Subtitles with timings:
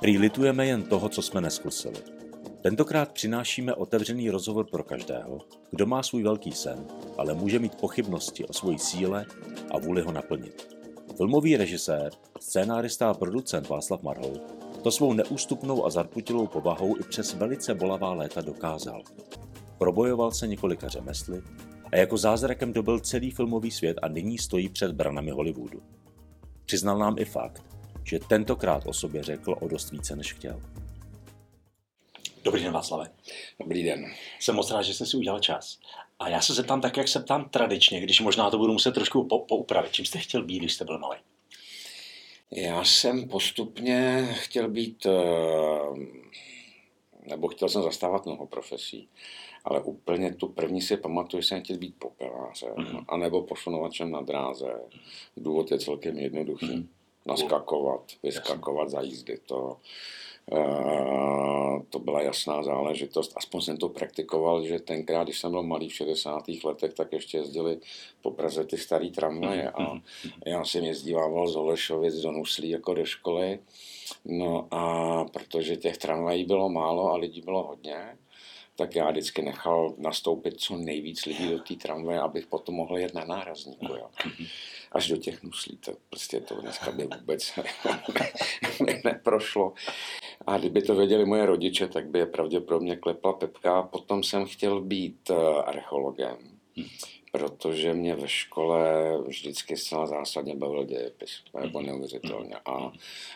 [0.00, 1.96] Prý litujeme jen toho, co jsme neskusili.
[2.62, 5.38] Tentokrát přinášíme otevřený rozhovor pro každého,
[5.70, 6.86] kdo má svůj velký sen,
[7.18, 9.26] ale může mít pochybnosti o svojí síle
[9.70, 10.76] a vůli ho naplnit.
[11.16, 14.40] Filmový režisér, scénárista a producent Václav Marhou
[14.86, 19.02] to svou neústupnou a zarputilou povahou i přes velice bolavá léta dokázal.
[19.78, 21.42] Probojoval se několika řemesly
[21.92, 25.82] a jako zázrakem dobil celý filmový svět a nyní stojí před branami Hollywoodu.
[26.64, 27.75] Přiznal nám i fakt,
[28.06, 30.60] že tentokrát o sobě řekl o dost více, než chtěl.
[32.44, 33.10] Dobrý den, Václave.
[33.60, 34.06] Dobrý den.
[34.40, 35.78] Jsem moc rád, že jste si udělal čas.
[36.18, 39.24] A já se zeptám tak, jak se ptám tradičně, když možná to budu muset trošku
[39.24, 39.92] po- poupravit.
[39.92, 41.18] Čím jste chtěl být, když jste byl malý?
[42.50, 45.10] Já jsem postupně chtěl být, eh,
[47.26, 49.08] nebo chtěl jsem zastávat mnoho profesí,
[49.64, 53.04] ale úplně tu první si pamatuju, že jsem chtěl být popelářem, mm-hmm.
[53.08, 54.80] anebo posunovačem na dráze.
[55.36, 56.66] Důvod je celkem jednoduchý.
[56.66, 56.95] Mm-hmm.
[57.26, 59.38] Naskakovat, vyskakovat za jízdy.
[59.46, 59.76] To,
[60.52, 63.32] Uh, to byla jasná záležitost.
[63.36, 66.44] Aspoň jsem to praktikoval, že tenkrát, když jsem byl malý v 60.
[66.64, 67.78] letech, tak ještě jezdili
[68.22, 70.00] po Praze ty starý tramvaje a
[70.46, 73.58] já jsem jezdívával z Holešovic do Nuslí jako do školy.
[74.24, 78.18] No a protože těch tramvají bylo málo a lidí bylo hodně,
[78.76, 83.14] tak já vždycky nechal nastoupit co nejvíc lidí do té tramvaje, abych potom mohl jet
[83.14, 83.86] na nárazníku.
[83.86, 84.10] Jo.
[84.92, 87.52] Až do těch nuslí, to prostě to dneska by vůbec
[89.04, 89.72] neprošlo.
[90.46, 93.82] A kdyby to věděli moje rodiče, tak by je pravděpodobně klepla Pepka.
[93.82, 96.36] Potom jsem chtěl být eh, archeologem
[97.38, 101.30] protože mě ve škole vždycky zcela zásadně bavil dějepis,
[101.62, 102.56] nebo neuvěřitelně.
[102.66, 102.92] A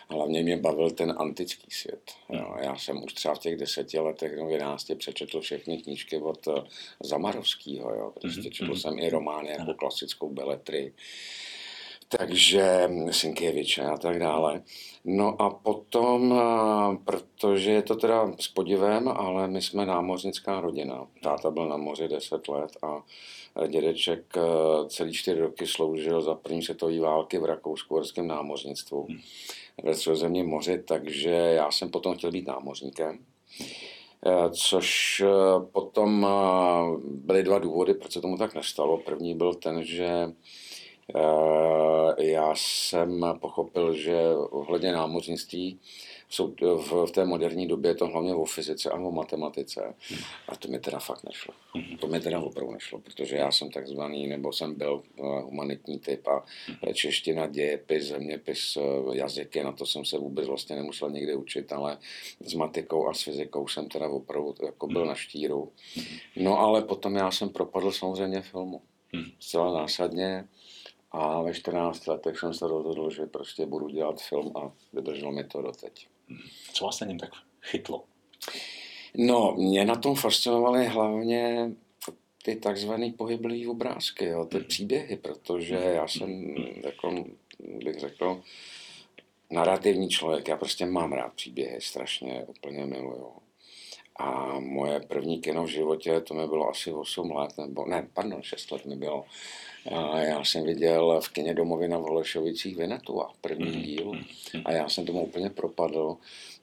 [0.09, 2.11] hlavně mě bavil ten antický svět.
[2.29, 2.55] Jo.
[2.63, 6.61] Já jsem už třeba v těch deseti letech nebo jedenácti přečetl všechny knížky od eh,
[7.03, 8.13] Zamarovského.
[8.21, 10.93] Prostě četl jsem i romány jako klasickou beletry
[12.17, 14.61] takže Sinkěviče a tak dále.
[15.05, 16.41] No a potom,
[17.05, 21.07] protože je to teda s podivem, ale my jsme námořnická rodina.
[21.23, 23.03] Táta byl na moři 10 let a
[23.67, 24.41] dědeček eh,
[24.87, 29.07] celý čtyři roky sloužil za první světové války v rakousko námořnictvu
[29.83, 33.19] ve středozemním moři, takže já jsem potom chtěl být námořníkem.
[34.25, 35.23] Eh, což
[35.71, 36.27] potom
[37.03, 38.97] byly dva důvody, proč se tomu tak nestalo.
[38.97, 40.27] První byl ten, že
[42.17, 45.79] já jsem pochopil, že ohledně námořnictví
[46.59, 49.93] v, v té moderní době to hlavně o fyzice a o matematice.
[50.47, 51.53] A to mi teda fakt nešlo.
[51.99, 56.27] To mi teda opravdu nešlo, protože já jsem takzvaný, nebo jsem byl eh, humanitní typ
[56.27, 56.45] a
[56.93, 61.97] čeština, dějepis, zeměpis, eh, jazyky, na to jsem se vůbec vlastně nemusel nikdy učit, ale
[62.39, 65.71] s matikou a s fyzikou jsem teda opravdu jako byl na štíru.
[66.35, 68.81] No ale potom já jsem propadl samozřejmě filmu.
[69.39, 70.47] Zcela zásadně
[71.11, 75.43] a ve 14 letech jsem se rozhodl, že prostě budu dělat film a vydrželo mi
[75.43, 76.07] to doteď.
[76.73, 77.29] Co vás na něm tak
[77.61, 78.03] chytlo?
[79.15, 81.71] No, mě na tom fascinovaly hlavně
[82.43, 87.25] ty takzvané pohyblivé obrázky, jo, ty příběhy, protože já jsem, jako
[87.59, 88.41] bych řekl,
[89.49, 93.33] narrativní člověk, já prostě mám rád příběhy, strašně úplně miluju.
[94.15, 98.41] A moje první kino v životě, to mi bylo asi 8 let, nebo ne, pardon,
[98.41, 99.25] 6 let mi bylo.
[99.91, 103.81] A já jsem viděl v kině domovy na Volešovicích Vinetu a první mm-hmm.
[103.81, 104.11] díl
[104.65, 106.17] a já jsem tomu úplně propadl.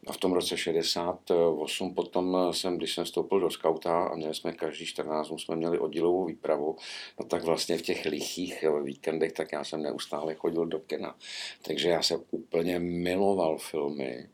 [0.06, 4.52] A v tom roce 68 potom jsem, když jsem vstoupil do skauta a měli jsme
[4.52, 6.76] každý 14 jsme měli oddílovou výpravu,
[7.20, 11.16] no tak vlastně v těch lichých víkendech, tak já jsem neustále chodil do kina.
[11.62, 14.28] Takže já jsem úplně miloval filmy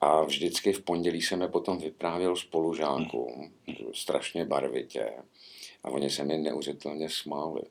[0.00, 3.52] a vždycky v pondělí jsem je potom vyprávěl spolužákům,
[3.94, 5.12] strašně barvitě.
[5.84, 7.62] A oni se mi neuvěřitelně smáli.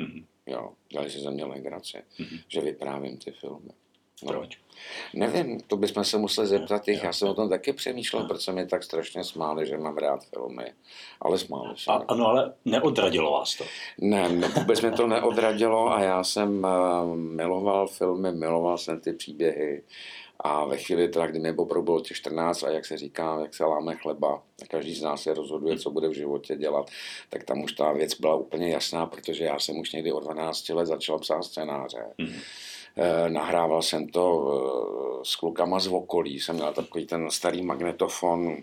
[0.00, 0.24] Mm-hmm.
[0.46, 2.44] Jo, dali si ze mě legraci, mm-hmm.
[2.48, 3.70] že vyprávím ty filmy.
[4.22, 4.32] No.
[4.32, 4.58] Proč?
[5.14, 7.02] Nevím, to bychom se museli zeptat jich.
[7.02, 10.26] Já jsem o tom taky přemýšlel, proč se mi tak strašně smáli, že mám rád
[10.26, 10.72] filmy.
[11.20, 11.90] Ale smáli se.
[11.90, 13.64] A, ano, ale neodradilo vás to?
[13.98, 14.28] Ne,
[14.58, 19.82] vůbec mě to neodradilo a já jsem uh, miloval filmy, miloval jsem ty příběhy.
[20.42, 23.64] A ve chvíli, teda, kdy opravdu bylo těch 14 a jak se říká, jak se
[23.64, 26.90] láme chleba, a každý z nás se rozhoduje, co bude v životě dělat,
[27.30, 30.68] tak tam už ta věc byla úplně jasná, protože já jsem už někdy od 12
[30.68, 32.06] let začal psát scénáře.
[32.18, 32.42] Mm-hmm
[33.28, 38.56] nahrával jsem to eh, s klukama z okolí, jsem měl takový ten starý magnetofon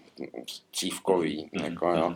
[0.72, 2.16] cívkový, mm, jako, jo.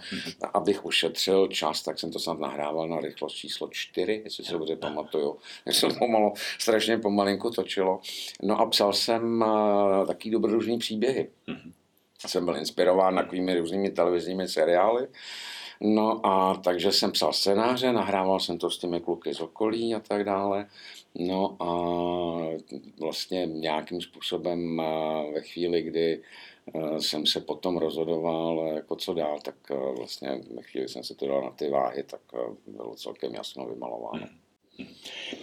[0.54, 4.76] abych ušetřil čas, tak jsem to snad nahrával na rychlost číslo 4, jestli se dobře
[4.76, 5.38] pamatuju.
[5.66, 8.00] Já jsem pomalu, strašně pomalinku točilo.
[8.42, 11.30] No a psal jsem uh, taky dobrodružný příběhy.
[12.28, 15.08] Jsem byl inspirován takovými různými televizními seriály.
[15.82, 20.00] No a takže jsem psal scénáře, nahrával jsem to s těmi kluky z okolí a
[20.00, 20.68] tak dále.
[21.16, 21.70] No a
[23.00, 24.82] vlastně nějakým způsobem
[25.34, 26.22] ve chvíli, kdy
[26.76, 31.16] Eh, jsem se potom rozhodoval, jako co dál, tak eh, vlastně ve chvíli jsem se
[31.16, 32.38] to dal na ty váhy, tak eh,
[32.68, 34.28] bylo celkem jasno vymalováno.
[34.80, 34.88] Hmm.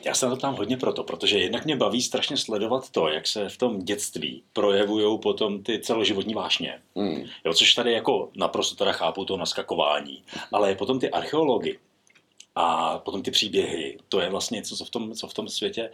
[0.05, 3.26] Já se na to tam hodně proto, protože jednak mě baví strašně sledovat to, jak
[3.26, 6.81] se v tom dětství projevují potom ty celoživotní vášně.
[6.96, 7.25] Hmm.
[7.44, 11.78] Jo, což tady jako naprosto teda chápu to naskakování, ale potom ty archeology,
[12.55, 15.91] a potom ty příběhy, to je vlastně něco, co v tom, co v tom světě,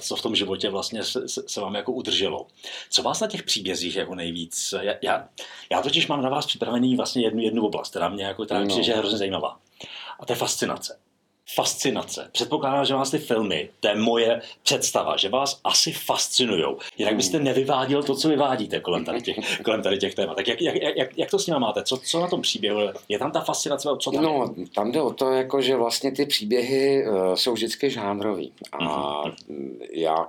[0.00, 2.46] co v tom životě vlastně se, se, se vám jako udrželo.
[2.90, 5.28] Co vás na těch příbězích jako nejvíc, já, já,
[5.70, 8.66] já totiž mám na vás připravený vlastně jednu, jednu oblast, která mě jako, která no.
[8.66, 9.60] přijde, že je hrozně zajímavá.
[10.20, 10.98] A to je fascinace
[11.54, 12.28] fascinace.
[12.32, 16.64] Předpokládám, že vás ty filmy, to je moje představa, že vás asi fascinují.
[16.98, 17.44] Jinak byste hmm.
[17.44, 20.34] nevyváděl to, co vyvádíte kolem tady těch, kolem tady těch témat.
[20.34, 21.82] Tak jak, jak, jak, jak to s nimi máte?
[21.82, 22.80] Co, co na tom příběhu?
[23.08, 23.88] Je tam ta fascinace?
[23.98, 24.66] Co tam no, je?
[24.74, 28.52] tam jde o to, jako, že vlastně ty příběhy uh, jsou vždycky žánrový.
[28.72, 29.34] A uh-huh.
[29.92, 30.26] já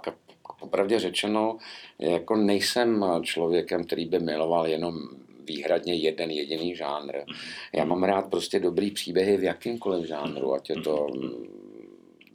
[0.62, 1.58] popravdě řečeno,
[2.00, 5.00] jako nejsem člověkem, který by miloval jenom
[5.52, 7.18] výhradně jeden jediný žánr.
[7.74, 11.62] Já mám rád prostě dobrý příběhy v jakýmkoliv žánru, ať je to mm,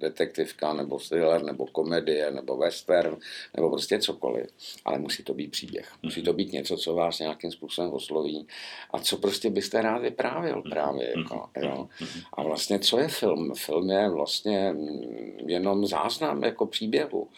[0.01, 3.17] detektivka, nebo thriller, nebo komedie, nebo western,
[3.57, 4.47] nebo prostě cokoliv.
[4.85, 5.93] Ale musí to být příběh.
[6.03, 8.47] Musí to být něco, co vás nějakým způsobem osloví
[8.91, 11.13] a co prostě byste rád vyprávěl právě.
[11.17, 11.89] Jako, jo.
[12.33, 13.55] A vlastně co je film?
[13.55, 17.29] Film je vlastně mm, jenom záznam jako příběhu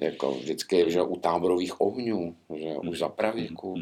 [0.00, 3.74] jako vždycky že u táborových ohňů, že už za pravěku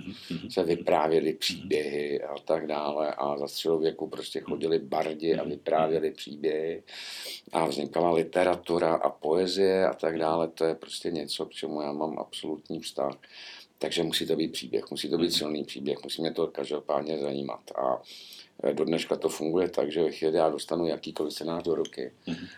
[0.51, 3.15] se vyprávěly příběhy a tak dále.
[3.15, 6.83] A za středověku prostě chodili bardi a vyprávěli příběhy.
[7.53, 10.49] A vznikala literatura a poezie a tak dále.
[10.49, 13.19] To je prostě něco, k čemu já mám absolutní vztah.
[13.79, 17.61] Takže musí to být příběh, musí to být silný příběh, musí mě to každopádně zajímat.
[17.77, 18.03] A
[18.73, 22.13] do dneška to funguje tak, že ve chvíli já dostanu jakýkoliv scénář do ruky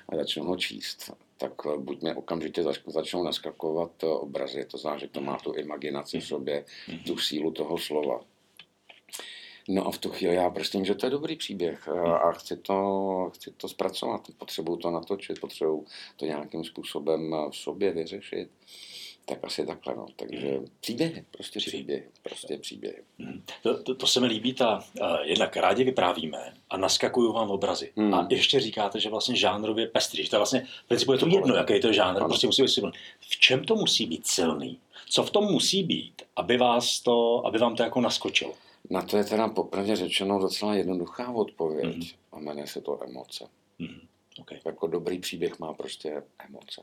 [0.09, 5.01] a začnu ho číst tak eh, buď mě okamžitě začnou naskakovat eh, obrazy, to znamená,
[5.01, 6.65] že to má tu imaginaci v sobě,
[7.07, 8.21] tu sílu toho slova.
[9.69, 12.57] No a v tu chvíli já prostě že to je dobrý příběh eh, a chci
[12.57, 15.87] to, chci to zpracovat, potřebuju to natočit, potřebuju
[16.17, 18.51] to nějakým způsobem v sobě vyřešit.
[19.27, 20.07] Tak asi takhle, no.
[20.17, 23.03] Takže příběhy, prostě příběhy, prostě příběhy.
[23.19, 23.43] Hmm.
[23.63, 27.93] To, to, to se mi líbí, ta, uh, jednak rádi vyprávíme a naskakují vám obrazy.
[27.97, 28.15] Hmm.
[28.15, 31.55] A ještě říkáte, že vlastně žánrově pestrý, že to vlastně, v principu je to jedno,
[31.55, 32.29] jaký to je žánr, ano.
[32.29, 32.93] prostě musí být silný.
[33.21, 34.79] V čem to musí být silný?
[35.09, 38.55] Co v tom musí být, aby, vás to, aby vám to jako naskočilo?
[38.91, 41.95] Na to je teda popravdě řečeno docela jednoduchá odpověď.
[41.95, 42.03] Hmm.
[42.33, 43.47] A jmenuje se to emoce.
[43.81, 44.01] Hmm.
[44.41, 44.59] Okay.
[44.65, 46.83] Jako dobrý příběh má prostě emoce.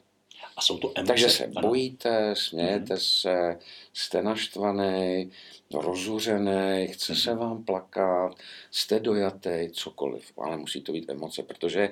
[0.57, 1.07] A jsou to emoce.
[1.07, 1.67] Takže se ano.
[1.67, 2.99] bojíte, smějete mm.
[2.99, 3.59] se,
[3.93, 5.31] jste naštvaný,
[5.73, 7.17] rozuřený, chce mm.
[7.17, 8.35] se vám plakat,
[8.71, 11.89] jste dojatý, cokoliv, ale musí to být emoce, protože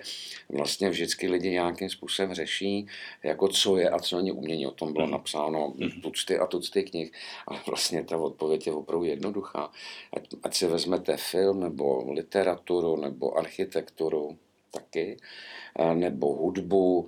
[0.50, 2.88] vlastně vždycky lidi nějakým způsobem řeší,
[3.24, 4.68] jako co je a co není umění.
[4.68, 5.12] O tom bylo mm.
[5.12, 6.02] napsáno mm.
[6.02, 7.12] tucty a tucty knih,
[7.48, 9.72] ale vlastně ta odpověď je opravdu jednoduchá.
[10.14, 14.38] Ať, ať si vezmete film, nebo literaturu, nebo architekturu,
[14.72, 15.18] taky,
[15.94, 17.08] nebo hudbu,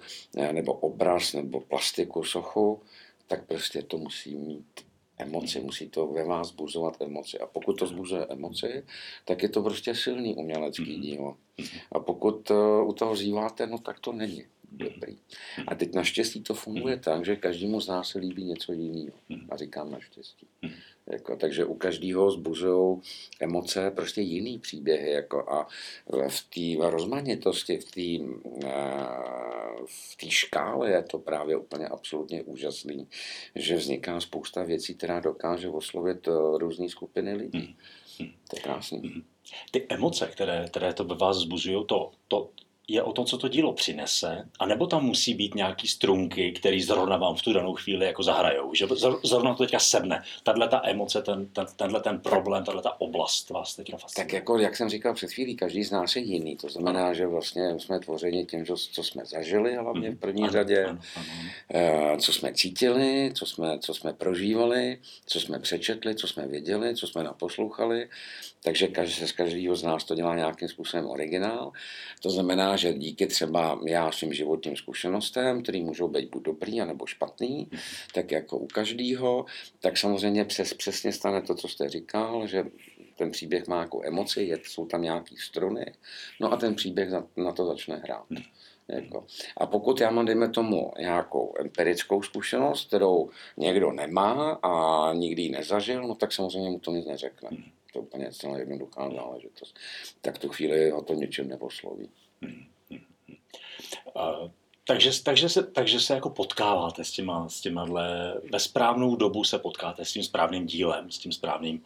[0.52, 2.82] nebo obraz, nebo plastiku, sochu,
[3.28, 4.86] tak prostě to musí mít
[5.22, 7.40] emoci, musí to ve vás buzovat emoci.
[7.40, 8.84] A pokud to zbuzuje emoci,
[9.26, 11.02] tak je to prostě silný umělecký mhm.
[11.02, 11.38] dílo.
[11.92, 15.18] A pokud uh, u toho zýváte, no tak to není dobrý.
[15.68, 17.04] A teď naštěstí to funguje mhm.
[17.04, 19.18] tak, že každému z nás se líbí něco jiného.
[19.30, 19.48] Mhm.
[19.52, 20.48] A říkám naštěstí.
[21.12, 23.02] Jako, takže u každého zbuzují
[23.40, 25.12] emoce prostě jiný příběhy.
[25.12, 25.68] Jako, a
[26.30, 28.26] v té rozmanitosti, v té
[29.86, 33.08] v té škále je to právě úplně absolutně úžasný,
[33.56, 37.76] že vzniká spousta věcí, která dokáže oslovit eh, různé skupiny lidí.
[38.20, 38.28] Mm.
[38.50, 39.00] To je krásný.
[39.00, 39.22] Mm.
[39.72, 42.50] Ty emoce, které, které to ve vás zbuzují, to, to,
[42.88, 46.82] je o tom, co to dílo přinese, a nebo tam musí být nějaký strunky, který
[46.82, 48.88] zrovna vám v tu danou chvíli jako zahrajou, že
[49.24, 50.24] zrovna to teďka sedne.
[50.44, 54.26] Tahle ta emoce, ten, ten, tenhle ten problém, tahle ta oblast vás teďka fascinuje.
[54.26, 56.56] Tak jako, jak jsem říkal před chvílí, každý z nás je jiný.
[56.56, 60.20] To znamená, že vlastně jsme tvořeni tím, co jsme zažili, hlavně v mhm.
[60.20, 61.26] první ano, řadě, ano, ano.
[61.74, 66.96] Eh, co jsme cítili, co jsme, co jsme prožívali, co jsme přečetli, co jsme věděli,
[66.96, 68.10] co jsme naposlouchali.
[68.64, 71.72] Takže každý, z každého z nás to dělá nějakým způsobem originál.
[72.22, 77.06] To znamená, že díky třeba já svým životním zkušenostem, který můžou být buď dobrý, nebo
[77.06, 77.70] špatný,
[78.14, 79.46] tak jako u každého,
[79.80, 82.66] tak samozřejmě přes, přesně stane to, co jste říkal, že
[83.16, 85.94] ten příběh má jako emoci, je, jsou tam nějaký struny,
[86.40, 88.26] no a ten příběh na to začne hrát.
[88.88, 89.26] Jako.
[89.58, 95.52] A pokud já mám, dejme tomu, nějakou empirickou zkušenost, kterou někdo nemá a nikdy ji
[95.52, 97.50] nezažil, no tak samozřejmě mu to nic neřekne.
[97.94, 99.80] To je úplně celá jednoduchá záležitost.
[100.22, 102.10] Tak tu chvíli ho to něčem neposloví.
[104.88, 109.44] Takže, takže, se, takže se jako potkáváte s těma, s těma dle, ve správnou dobu
[109.44, 111.86] se potkáte s tím správným dílem, s tím správným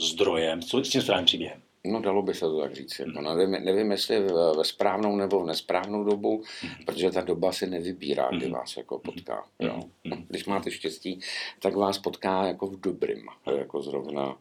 [0.00, 1.62] zdrojem, s tím správným příběhem.
[1.86, 2.98] No, dalo by se to tak říct.
[2.98, 3.20] Jako.
[3.20, 4.20] Nevím, nevím, jestli
[4.56, 6.42] ve správnou nebo v nesprávnou dobu,
[6.86, 8.54] protože ta doba si nevybírá, kdy mhm.
[8.54, 9.44] vás jako potká.
[9.58, 9.80] Jo.
[10.28, 11.20] Když máte štěstí,
[11.62, 14.36] tak vás potká jako v dobrým, jako zrovna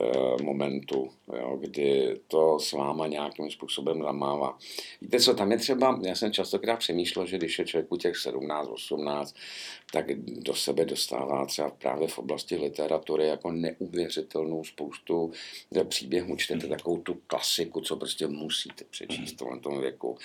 [0.00, 4.58] e, momentu, jo, kdy to s váma nějakým způsobem zamává.
[5.00, 8.68] Víte co, tam je třeba, já jsem častokrát přemýšlel, že když je člověku těch 17,
[8.68, 9.34] 18,
[9.92, 15.32] tak do sebe dostává třeba právě v oblasti literatury jako neuvěřitelnou spoustu
[15.88, 16.36] příběhů.
[16.36, 16.81] Čtete mhm.
[16.82, 20.18] Takovou tu klasiku, co prostě musíte přečíst v tom věku.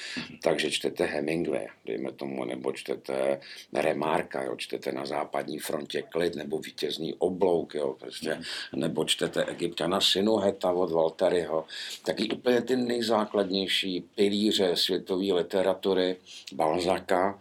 [0.44, 3.40] Takže čtete Hemingway, dejme tomu, nebo čtete
[3.74, 8.42] Remarka, jo, čtete na západní frontě klid, nebo vítězný oblouk, jo, prostě,
[8.76, 11.66] nebo čtete Egyptiana Sinuheta od Valtaryho,
[12.06, 16.16] taky úplně ty nejzákladnější pilíře světové literatury,
[16.54, 17.40] Balzaka,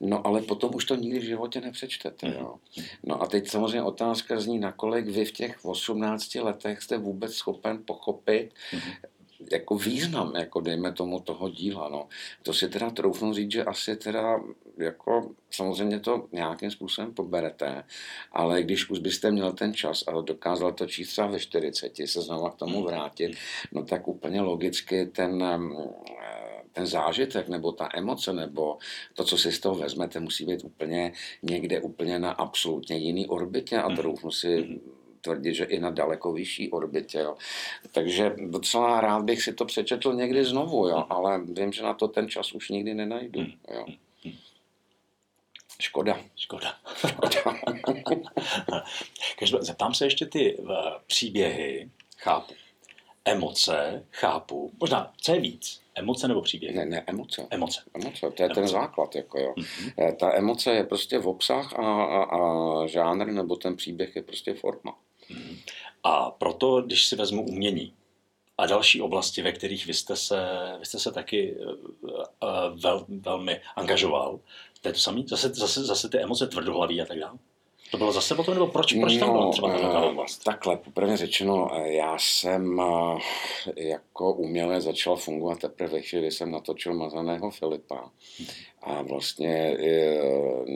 [0.00, 2.34] No ale potom už to nikdy v životě nepřečtete.
[2.38, 2.54] Jo.
[3.02, 7.82] No a teď samozřejmě otázka zní, nakolik vy v těch 18 letech jste vůbec schopen
[7.84, 8.50] pochopit,
[9.52, 12.08] jako význam, jako dejme tomu toho díla, no.
[12.42, 14.40] To si teda troufnu říct, že asi teda
[14.78, 17.84] jako samozřejmě to nějakým způsobem poberete,
[18.32, 22.22] ale když už byste měl ten čas a dokázal to číst třeba ve 40, se
[22.22, 23.36] znova k tomu vrátit,
[23.72, 25.44] no tak úplně logicky ten
[26.74, 28.78] ten zážitek nebo ta emoce nebo
[29.14, 31.12] to, co si z toho vezmete, musí být úplně
[31.42, 33.96] někde úplně na absolutně jiný orbitě a mhm.
[33.96, 34.80] troufnu si mhm.
[35.20, 37.18] tvrdit, že i na daleko vyšší orbitě.
[37.18, 37.36] Jo.
[37.92, 41.06] Takže docela rád bych si to přečetl někdy znovu, jo, mhm.
[41.08, 43.40] ale vím, že na to ten čas už nikdy nenajdu.
[43.74, 43.86] Jo.
[45.80, 46.20] Škoda.
[46.36, 46.76] Škoda.
[47.06, 47.40] Škoda.
[49.38, 50.76] Každopádně, zeptám se ještě ty uh,
[51.06, 52.54] příběhy, chápu.
[53.24, 54.72] Emoce, chápu.
[54.80, 55.83] Možná, co je víc?
[55.94, 56.74] Emoce nebo příběh?
[56.74, 57.46] Ne, ne, emoce.
[57.50, 57.80] Emoce.
[57.94, 58.60] Emoce, to je emoce.
[58.60, 59.14] ten základ.
[59.14, 59.54] Jako jo.
[59.56, 60.16] Mm-hmm.
[60.16, 64.54] Ta emoce je prostě v obsah a, a, a žánr nebo ten příběh je prostě
[64.54, 64.98] forma.
[65.30, 65.56] Mm-hmm.
[66.02, 67.94] A proto, když si vezmu umění
[68.58, 70.46] a další oblasti, ve kterých vy jste se,
[70.78, 74.40] vy jste se taky uh, vel, velmi angažoval,
[74.82, 75.22] to je to samé?
[75.26, 77.38] Zase, zase, zase ty emoce tvrdohlaví a tak dále?
[77.94, 80.44] To bylo zase potom, nebo proč, proč tam byla třeba ta no, oblast?
[80.44, 82.82] Takhle, poprvé řečeno, já jsem
[83.76, 88.10] jako uměle začal fungovat teprve ve chvíli, kdy jsem natočil Mazaného Filipa.
[88.86, 90.20] A vlastně e,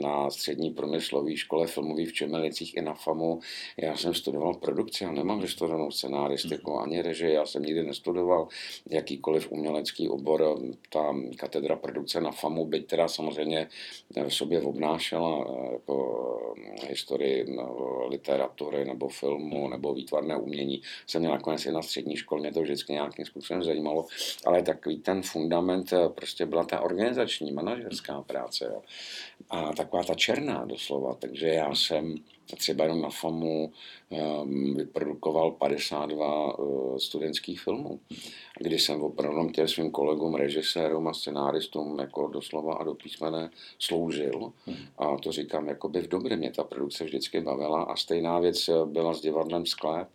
[0.01, 3.39] na střední průmyslové škole filmový v Čemelicích i na FAMu
[3.77, 6.79] já jsem studoval produkci a nemám vystudovanou scenáristiku mhm.
[6.79, 7.33] ani režii.
[7.33, 8.47] Já jsem nikdy nestudoval
[8.89, 10.59] jakýkoliv umělecký obor.
[10.89, 13.67] Ta katedra produkce na FAMu, byť teda samozřejmě
[14.27, 15.95] v sobě obnášela e, jako
[16.89, 19.69] historii no, literatury nebo filmu mhm.
[19.69, 23.63] nebo výtvarné umění, jsem měl nakonec i na střední škole, mě to vždycky nějakým způsobem
[23.63, 24.05] zajímalo,
[24.45, 28.65] ale takový ten fundament e, prostě byla ta organizační, manažerská lidská práce.
[28.65, 28.81] Jo.
[29.49, 31.15] A taková ta černá doslova.
[31.15, 32.15] Takže já jsem
[32.57, 33.73] třeba jenom na FAMu
[34.75, 37.99] vyprodukoval 52 uh, eh, studentských filmů,
[38.59, 43.49] kdy jsem opravdu těm svým kolegům, režisérům a scenáristům jako doslova a do písmene
[43.79, 44.51] sloužil.
[44.97, 46.39] A to říkám jakoby v dobrém.
[46.39, 50.07] Mě ta produkce vždycky bavila a stejná věc byla s divadlem Sklep,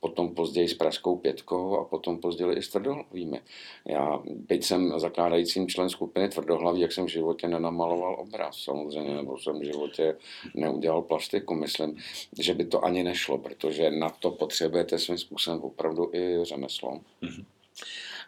[0.00, 3.40] potom později s Pražskou pětkou a potom později i s Tvrdohlavými.
[3.84, 9.38] Já, byť jsem zakládajícím člen skupiny Tvrdohlaví, jak jsem v životě nenamaloval obraz samozřejmě, nebo
[9.38, 10.16] jsem v životě
[10.54, 11.54] neudělal plastiku.
[11.54, 11.96] Myslím,
[12.38, 17.00] že by to ani nešlo, protože na to potřebujete svým způsobem opravdu i řemeslo.
[17.22, 17.44] Mm-hmm.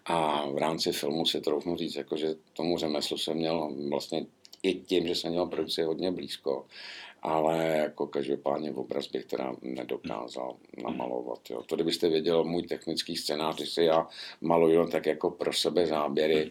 [0.04, 4.26] A v rámci filmu si troufnu říct, jako, že tomu řemeslu jsem měl vlastně
[4.62, 6.66] i tím, že jsem měl produkci hodně blízko,
[7.22, 11.50] ale jako každopádně v obraz bych teda nedokázal namalovat.
[11.50, 11.62] Jo.
[11.62, 14.08] To kdybyste věděl můj technický scénář, když si já
[14.40, 16.50] maluju tak jako pro sebe záběry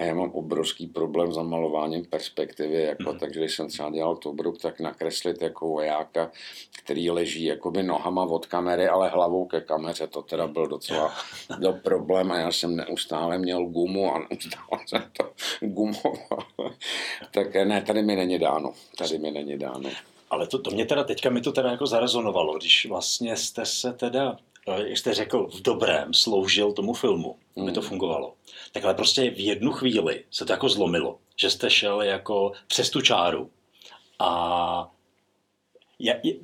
[0.00, 4.58] a já mám obrovský problém s malováním perspektivy, jako, takže když jsem třeba dělal Tobruk,
[4.58, 6.30] tak nakreslit jako vojáka,
[6.78, 11.14] který leží jakoby nohama od kamery, ale hlavou ke kameře, to teda byl docela
[11.58, 15.30] do problém a já jsem neustále měl gumu a neustále jsem to
[15.60, 16.46] gumoval.
[17.30, 19.90] tak ne, tady mi není dáno, tady mi není dáno.
[20.30, 23.92] Ale to, to mě teda teďka mi to teda jako zarezonovalo, když vlastně jste se
[23.92, 24.36] teda,
[24.66, 27.74] jak jste řekl, v dobrém sloužil tomu filmu, aby mm.
[27.74, 28.34] to fungovalo.
[28.72, 32.90] Tak ale prostě v jednu chvíli se to jako zlomilo, že jste šel jako přes
[32.90, 33.50] tu čáru
[34.18, 34.90] a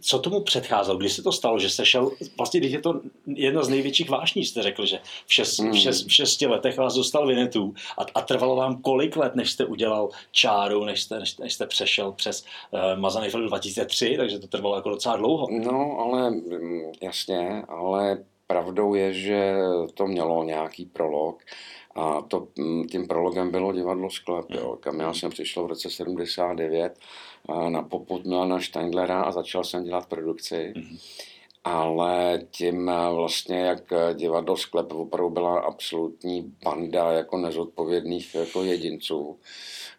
[0.00, 0.98] co tomu předcházelo?
[0.98, 4.44] Kdy se to stalo, že se šel, vlastně když je to jedna z největších vášní,
[4.44, 5.70] jste řekl, že v, šest, mm.
[5.70, 9.50] v, šest, v šesti letech vás dostal Vinetu a, a trvalo vám kolik let, než
[9.50, 14.38] jste udělal čáru, než jste, než, než jste přešel přes uh, Mazaný film 2003, takže
[14.38, 15.48] to trvalo jako docela dlouho.
[15.50, 19.54] No, ale mm, jasně, ale pravdou je, že
[19.94, 21.42] to mělo nějaký prolog
[21.94, 25.90] A to, mm, tím prologem bylo divadlo Sklep, jo, kam já jsem přišel v roce
[25.90, 26.98] 79
[27.69, 30.75] na poput Milana Steindlera a začal jsem dělat produkci.
[31.65, 39.38] Ale tím vlastně, jak divadlo Sklep opravdu byla absolutní banda jako nezodpovědných jako jedinců,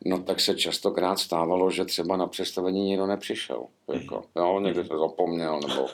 [0.06, 3.66] no tak se častokrát stávalo, že třeba na představení nikdo nepřišel.
[3.94, 5.88] Jako, jo, někdo se zapomněl, nebo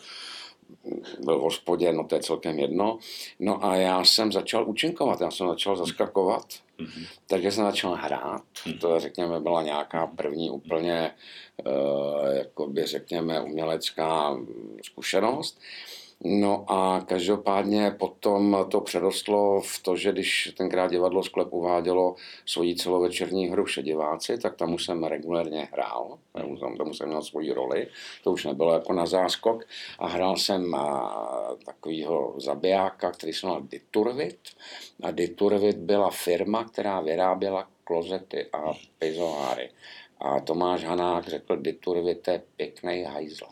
[1.20, 3.00] byl v hospodě, no to je celkem jedno.
[3.40, 6.46] No a já jsem začal účinkovat, já jsem začal zaskakovat,
[6.80, 7.08] mm-hmm.
[7.28, 8.42] takže jsem začal hrát.
[8.56, 8.80] Mm-hmm.
[8.80, 11.12] To řekněme byla nějaká první úplně,
[11.66, 14.38] uh, jakoby řekněme, umělecká
[14.84, 15.60] zkušenost.
[16.26, 22.16] No a každopádně potom to přerostlo v to, že když tenkrát divadlo Sklep uvádělo
[22.46, 26.18] svoji celovečerní hru Šediváci, tak tam už jsem regulérně hrál,
[26.60, 27.88] tam, tam jsem měl svoji roli,
[28.24, 29.64] to už nebylo jako na záskok.
[30.00, 30.76] A hrál jsem
[31.66, 34.40] takového zabijáka, který se jmenoval Diturvit.
[35.04, 39.70] A Diturvit byla firma, která vyráběla klozety a pizoáry.
[40.24, 43.46] A Tomáš Hanák řekl, Diturvite, pěkný hajzl.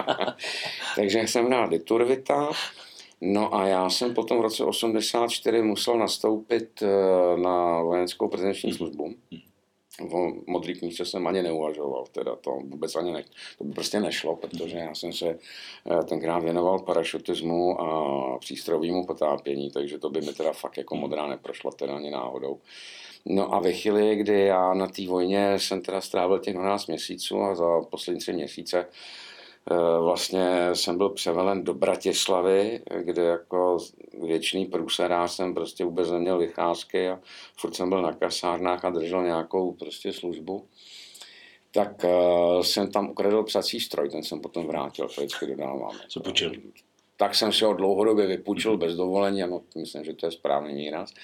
[0.96, 2.50] Takže jsem hrál Diturvita,
[3.20, 9.14] No a já jsem potom v roce 84 musel nastoupit eh, na vojenskou prezenční službu.
[10.12, 13.24] O modrý knížce jsem ani neuvažoval, teda to vůbec ani ne,
[13.58, 19.70] to by prostě nešlo, protože já jsem se eh, tenkrát věnoval parašutismu a přístrojovému potápění,
[19.70, 22.58] takže to by mi teda fakt jako modrá neprošla teda ani náhodou.
[23.24, 27.42] No a ve chvíli, kdy já na té vojně jsem teda strávil těch 12 měsíců
[27.42, 28.86] a za poslední tři měsíce
[30.00, 33.78] vlastně jsem byl převelen do Bratislavy, kde jako
[34.22, 37.20] věčný průserář jsem prostě vůbec neměl vycházky a
[37.56, 40.66] furt jsem byl na kasárnách a držel nějakou prostě službu.
[41.72, 45.90] Tak uh, jsem tam ukradl psací stroj, ten jsem potom vrátil, to vždycky dodávám.
[46.08, 46.52] Co půjčil?
[47.16, 51.14] Tak jsem si ho dlouhodobě vypůjčil bez dovolení, ano, myslím, že to je správný výraz.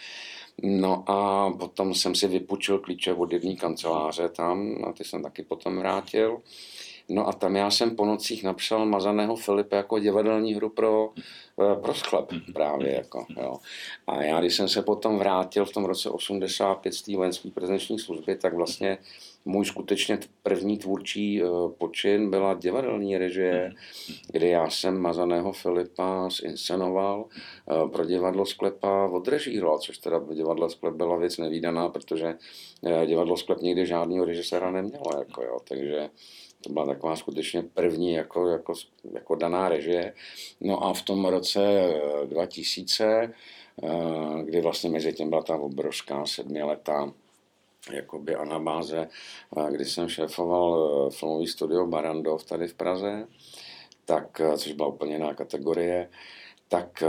[0.62, 5.43] No a potom jsem si vypučil klíče od jedné kanceláře tam a ty jsem taky
[5.43, 6.40] potom vrátil.
[7.08, 11.12] No a tam já jsem po nocích napsal Mazaného Filipe jako divadelní hru pro,
[11.60, 12.52] eh, pro sklep mhm.
[12.52, 12.94] právě.
[12.94, 13.56] Jako, jo.
[14.06, 17.99] A já, když jsem se potom vrátil v tom roce 85 z té vojenské prezenční
[17.99, 18.99] služby, tak vlastně
[19.45, 21.47] můj skutečně první tvůrčí eh,
[21.78, 23.73] počin byla divadelní režie,
[24.32, 30.95] kdy já jsem Mazaného Filipa zinscenoval eh, pro divadlo Sklepa odrežíroval, což teda divadlo Sklep
[30.95, 32.34] byla věc nevýdaná, protože
[33.06, 35.04] divadlo Sklep nikdy žádného režiséra nemělo.
[35.19, 36.08] Jako jo, takže
[36.60, 38.75] to byla taková skutečně první jako, jako,
[39.12, 40.14] jako daná režie.
[40.60, 41.60] No a v tom roce
[42.25, 43.32] 2000, eh,
[43.82, 47.12] eh, kdy vlastně mezi tím byla ta obrovská sedmiletá
[47.92, 49.08] jakoby anabáze,
[49.56, 53.26] eh, kdy jsem šéfoval filmový studio Barandov tady v Praze,
[54.04, 56.10] tak, což byla úplně jiná kategorie,
[56.69, 57.02] tak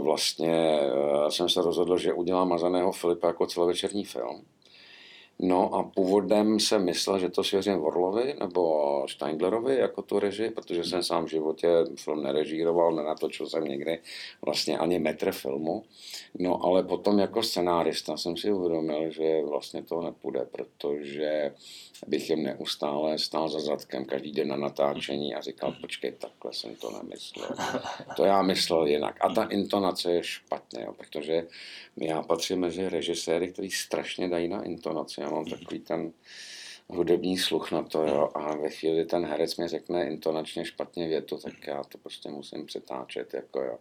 [0.00, 0.80] vlastně
[1.28, 4.44] jsem se rozhodl, že udělám Mazaného Filipa jako celovečerní film.
[5.38, 10.84] No a původem jsem myslel, že to svěřím Vorlovi nebo Steindlerovi jako tu režii, protože
[10.84, 13.98] jsem sám v životě film nerežíroval, nenatočil jsem někdy
[14.44, 15.84] vlastně ani metr filmu.
[16.38, 21.54] No ale potom jako scenárista jsem si uvědomil, že vlastně to nepůjde, protože
[22.06, 26.74] bych jim neustále stál za zadkem každý den na natáčení a říkal, počkej, takhle jsem
[26.74, 27.48] to nemyslel.
[28.16, 29.16] To já myslel jinak.
[29.20, 31.46] A ta intonace je špatně, jo, protože
[31.96, 35.21] já patřím mezi režiséry, kteří strašně dají na intonaci.
[35.22, 36.12] Já mám takový ten
[36.88, 41.38] hudební sluch na to, jo, a ve chvíli ten herec mi řekne intonačně špatně větu,
[41.38, 43.78] tak já to prostě musím přetáčet, jako jo.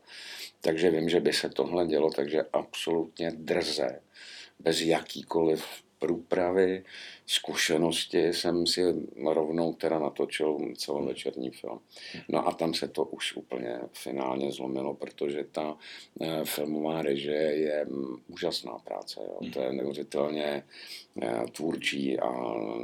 [0.62, 4.02] Takže vím, že by se tohle dělo, takže absolutně drze,
[4.60, 5.66] bez jakýkoliv
[6.02, 6.84] průpravy,
[7.26, 8.82] zkušenosti jsem si
[9.26, 11.80] rovnou teda natočil celovečerní film.
[12.30, 15.78] No a tam se to už úplně finálně zlomilo, protože ta
[16.22, 19.20] eh, filmová režie je mm, úžasná práce.
[19.24, 19.52] Jo.
[19.54, 20.64] To je neuvěřitelně
[21.22, 22.30] eh, tvůrčí a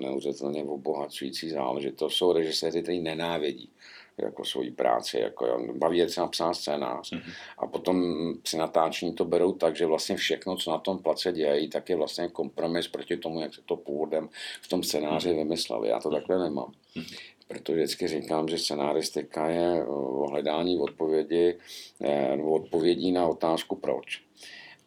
[0.02, 2.14] neuvěřitelně obohacující záležitost.
[2.14, 3.70] Jsou režiséři, kteří nenávidí
[4.18, 7.12] jako svoji práci, jako jo, baví je třeba psát scénář.
[7.12, 7.32] Mm-hmm.
[7.58, 11.70] A potom při natáčení to berou tak, že vlastně všechno, co na tom place dějí,
[11.70, 14.30] tak je vlastně kompromis proti tomu, jak se to původem
[14.62, 15.38] v tom scénáři mm-hmm.
[15.38, 15.90] vymysleli.
[15.90, 16.72] Já to takhle nemám.
[16.96, 17.18] Mm-hmm.
[17.48, 21.58] Proto vždycky říkám, že scenáristika je o hledání odpovědi,
[22.02, 24.24] eh, odpovědí na otázku proč.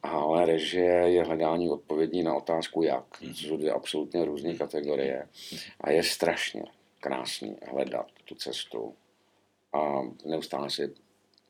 [0.03, 3.05] Ale režie je hledání odpovědí na otázku jak.
[3.19, 5.29] To jsou dvě absolutně různé kategorie.
[5.81, 6.63] A je strašně
[7.01, 8.95] krásný hledat tu cestu
[9.73, 10.95] a neustále si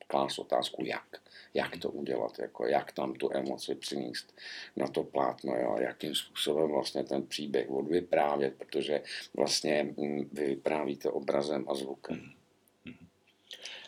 [0.07, 1.21] klást otázku, jak.
[1.53, 4.35] Jak to udělat, jako jak tam tu emoci přinést
[4.75, 9.01] na to plátno, jo, jakým způsobem vlastně ten příběh odvyprávět, protože
[9.33, 12.31] vlastně mm, vy vyprávíte obrazem a zvukem.
[12.85, 13.07] Mm.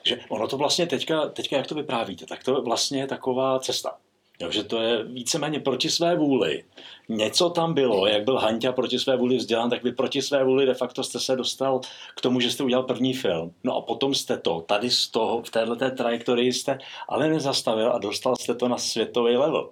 [0.05, 3.99] Že ono to vlastně teďka, teďka, jak to vyprávíte, tak to vlastně je taková cesta.
[4.41, 6.63] Jo, že to je víceméně proti své vůli.
[7.09, 10.65] Něco tam bylo, jak byl Hanťa proti své vůli vzdělán, tak vy proti své vůli
[10.65, 11.79] de facto jste se dostal
[12.17, 13.53] k tomu, že jste udělal první film.
[13.63, 16.77] No a potom jste to, tady z toho, v této trajektorii jste
[17.09, 19.69] ale nezastavil a dostal jste to na světový level.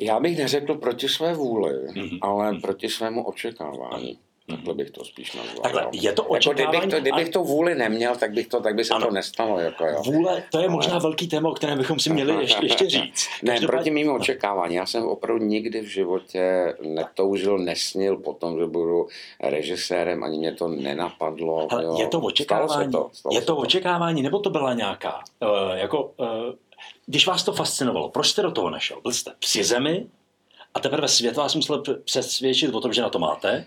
[0.00, 2.18] Já bych neřekl proti své vůli, mm-hmm.
[2.22, 4.18] ale proti svému očekávání.
[4.46, 5.62] Takhle bych to spíš nazval.
[5.62, 6.74] Takhle, je to očekávání...
[6.74, 9.06] Jako kdybych, to, kdybych to vůli neměl, tak, bych to, tak by se ano.
[9.06, 9.58] to nestalo.
[9.58, 10.02] Jako jo.
[10.04, 11.02] Vůle, to je možná Ale...
[11.02, 13.28] velký téma, o kterém bychom si měli ještě, ještě říct.
[13.42, 13.76] ne, Každopád...
[13.76, 14.74] proti mým očekávání.
[14.74, 19.06] Já jsem opravdu nikdy v životě netoužil, nesnil potom, že budu
[19.40, 21.72] režisérem, ani mě to nenapadlo.
[21.72, 21.96] Ale jo.
[21.98, 25.20] je to očekávání, stalo se to, stalo je to, to očekávání, nebo to byla nějaká,
[25.42, 26.26] uh, jako, uh,
[27.06, 29.00] když vás to fascinovalo, proč jste do toho nešel?
[29.02, 30.06] Byl jste při zemi
[30.74, 33.66] a teprve svět vás musel přesvědčit o tom, že na to máte?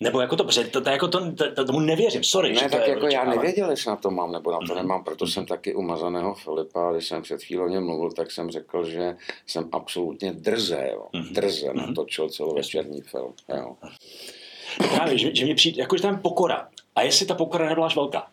[0.00, 2.52] Nebo jako to, to, to, jako to, to, tomu nevěřím, sorry.
[2.52, 4.76] Ne, že tak to jako já nevěděl, jestli na to mám nebo na to mm-hmm.
[4.76, 8.50] nemám, proto jsem taky umazaného Filipa, když jsem před chvíli o něm mluvil, tak jsem
[8.50, 11.06] řekl, že jsem absolutně drze, jo.
[11.14, 11.32] Mm-hmm.
[11.32, 11.86] drze mm-hmm.
[11.86, 13.32] natočil celovečerní film.
[13.48, 13.76] Jo.
[14.94, 16.68] Právě, že, že mě přijde, jakože tam pokora.
[16.94, 18.26] A jestli ta pokora nebyla až velká?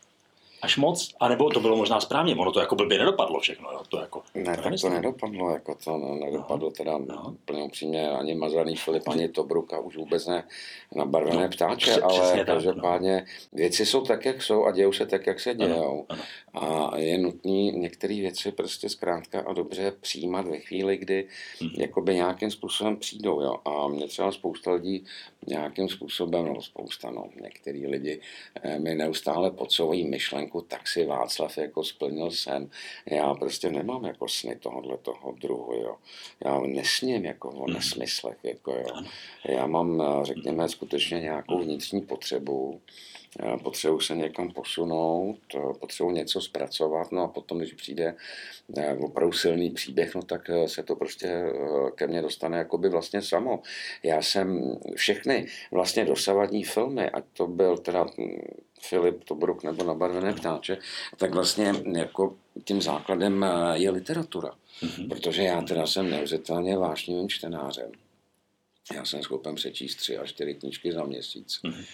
[0.63, 3.81] Až moc, anebo to bylo možná správně, ono to jako blbě nedopadlo všechno, jo?
[3.89, 4.23] to jako...
[4.35, 7.29] Ne, tak to nedopadlo, jako to no, nedopadlo no, teda no.
[7.31, 10.43] úplně upřímně ani Mazaný Filip, ani Tobruka, už vůbec ne
[10.95, 13.57] na barvené no, ptáče, přes, ale každopádně no.
[13.57, 16.05] věci jsou tak, jak jsou a dějou se tak, jak se dějou.
[16.09, 16.19] Ano,
[16.53, 16.89] ano.
[16.91, 21.27] A je nutný některé věci prostě zkrátka a dobře přijímat ve chvíli, kdy
[21.61, 21.71] hmm.
[21.77, 23.57] jakoby nějakým způsobem přijdou, jo.
[23.65, 25.05] A mě třeba spousta lidí
[25.47, 28.21] nějakým způsobem, no spousta, no, některý lidi
[28.63, 32.69] eh, mi neustále podsouvají myšlenku, tak si Václav jako splnil sen.
[33.05, 35.95] Já prostě nemám jako sny tohohle toho druhu, jo.
[36.45, 37.73] Já nesním jako o hmm.
[37.73, 39.03] nesmyslech, jako jo.
[39.45, 42.81] Já mám, eh, řekněme, skutečně nějakou vnitřní potřebu,
[43.63, 45.39] potřebuji se někam posunout,
[45.79, 48.15] potřebuji něco zpracovat, no a potom, když přijde
[48.77, 52.89] eh, opravdu silný příběh, no tak eh, se to prostě eh, ke mně dostane jakoby
[52.89, 53.61] vlastně samo.
[54.03, 58.41] Já jsem všechny vlastně dosavadní filmy, ať to byl teda hm,
[58.81, 60.77] Filip Tobruk nebo Nabarvené ptáče,
[61.17, 64.51] tak vlastně jako tím základem je literatura.
[64.81, 65.09] Mm-hmm.
[65.09, 67.91] Protože já teda jsem neuvěřitelně vášnivým čtenářem.
[68.95, 71.59] Já jsem schopen přečíst tři až čtyři knížky za měsíc.
[71.63, 71.85] Mm-hmm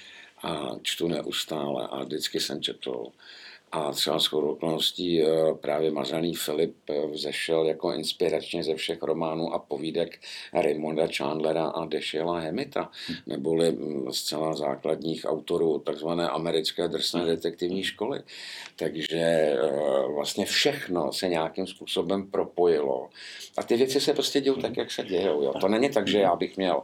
[0.44, 3.12] a čtu neustále a vždycky jsem četl.
[3.72, 5.28] A třeba s okolností eh,
[5.62, 10.20] právě Mazaný Filip eh, vzešel jako inspiračně ze všech románů a povídek
[10.54, 12.92] Raymonda Chandlera a Dešela Hemita,
[13.28, 18.22] neboli mm, zcela základních autorů takzvané americké drsné detektivní školy.
[18.76, 19.58] Takže eh,
[20.16, 23.10] vlastně všechno se nějakým způsobem propojilo.
[23.58, 25.44] A ty věci se prostě dějou tak, jak se dějou.
[25.44, 25.54] Jo.
[25.62, 26.84] To není tak, že já bych měl.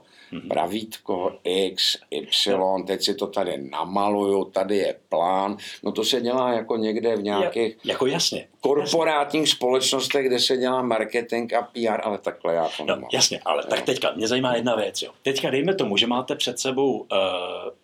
[0.50, 5.58] Pravítko X, Y, teď si to tady namaluju, tady je plán.
[5.84, 9.56] No to se dělá jako někde v nějakých jako jasně, korporátních jasně.
[9.56, 13.70] společnostech, kde se dělá marketing a PR, ale takhle já to no, Jasně, ale no.
[13.70, 15.02] tak teďka mě zajímá jedna věc.
[15.02, 15.12] Jo.
[15.22, 17.08] Teďka dejme tomu, že máte před sebou uh,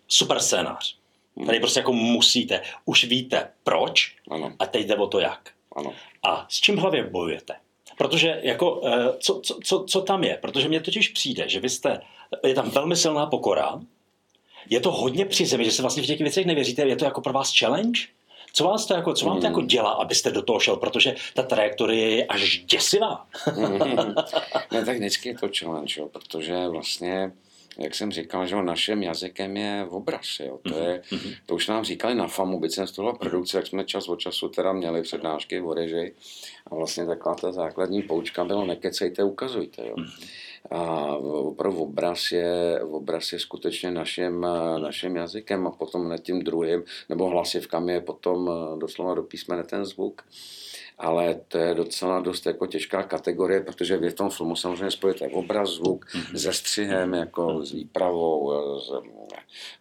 [0.08, 0.96] super scénář.
[1.36, 1.46] Hmm.
[1.46, 4.52] Tady prostě jako musíte, už víte proč ano.
[4.58, 5.50] a teď jde o to jak.
[5.76, 5.92] Ano.
[6.22, 7.54] A s čím hlavě bojujete?
[7.98, 10.38] Protože jako, eh, co, co, co, co tam je?
[10.42, 12.00] Protože mně totiž přijde, že vy jste,
[12.46, 13.80] je tam velmi silná pokora,
[14.70, 17.20] je to hodně při zemi, že se vlastně v těch věcech nevěříte, je to jako
[17.20, 18.00] pro vás challenge?
[18.52, 19.68] Co, vás to jako, co vám to jako hmm.
[19.68, 20.76] dělá, abyste do toho šel?
[20.76, 23.26] Protože ta trajektorie je až děsivá.
[24.72, 27.32] ne, tak vždycky je to challenge, jo, protože vlastně
[27.78, 30.40] jak jsem říkal, že naším jazykem je obraz.
[30.40, 30.58] Jo.
[30.62, 31.36] To, je, mm-hmm.
[31.46, 34.20] to už nám říkali na FAMu, byť jsem z toho produkce, jak jsme čas od
[34.20, 36.14] času teda měli přednášky o režii.
[36.66, 39.88] A vlastně taková ta základní poučka bylo nekecejte, ukazujte.
[39.88, 39.94] Jo.
[40.70, 44.46] A opravdu obraz je, obraz je skutečně naším,
[44.78, 49.84] naším jazykem a potom nad tím druhým, nebo hlasivkami je potom doslova do písmene ten
[49.84, 50.22] zvuk
[51.02, 55.70] ale to je docela dost jako těžká kategorie, protože v tom filmu samozřejmě spojíte obraz,
[55.70, 56.36] zvuk mm-hmm.
[56.36, 58.52] se střihem, jako s výpravou,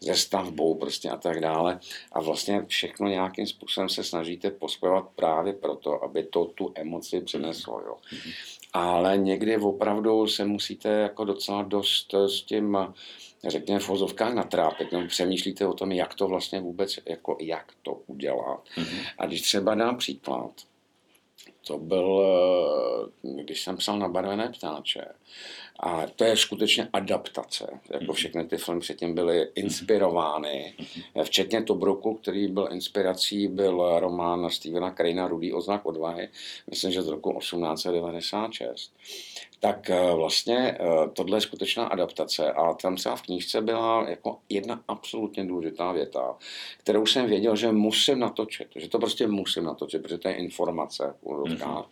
[0.02, 1.80] se stavbou prostě a tak dále.
[2.12, 7.82] A vlastně všechno nějakým způsobem se snažíte pospojovat právě proto, aby to tu emoci přineslo.
[7.86, 7.96] Jo.
[8.14, 8.34] Mm-hmm.
[8.74, 12.78] Ale někdy opravdu se musíte jako docela dost s tím
[13.48, 18.02] řekněme v vozovkách natrápit, nebo přemýšlíte o tom, jak to vlastně vůbec, jako jak to
[18.08, 18.64] udělat.
[18.78, 19.06] Mm-hmm.
[19.18, 20.52] A když třeba dám příklad,
[21.68, 25.06] to byl, eh, když jsem psal na barvené ptáče.
[25.80, 27.80] A to je skutečně adaptace.
[27.90, 28.14] Jako mhm.
[28.14, 30.74] všechny ty filmy předtím byly inspirovány.
[30.80, 31.26] Mhm.
[31.26, 36.30] Včetně Tobruku, který byl inspirací, byl román Stevena Krejna Rudý oznak odvahy,
[36.70, 38.92] myslím, že z roku 1896
[39.62, 44.40] tak eh, vlastně eh, tohle je skutečná adaptace a tam třeba v knížce byla jako
[44.50, 46.38] jedna absolutně důležitá věta,
[46.78, 51.16] kterou jsem věděl, že musím natočit, že to prostě musím natočit, protože to je informace
[51.22, 51.86] uvozovkách,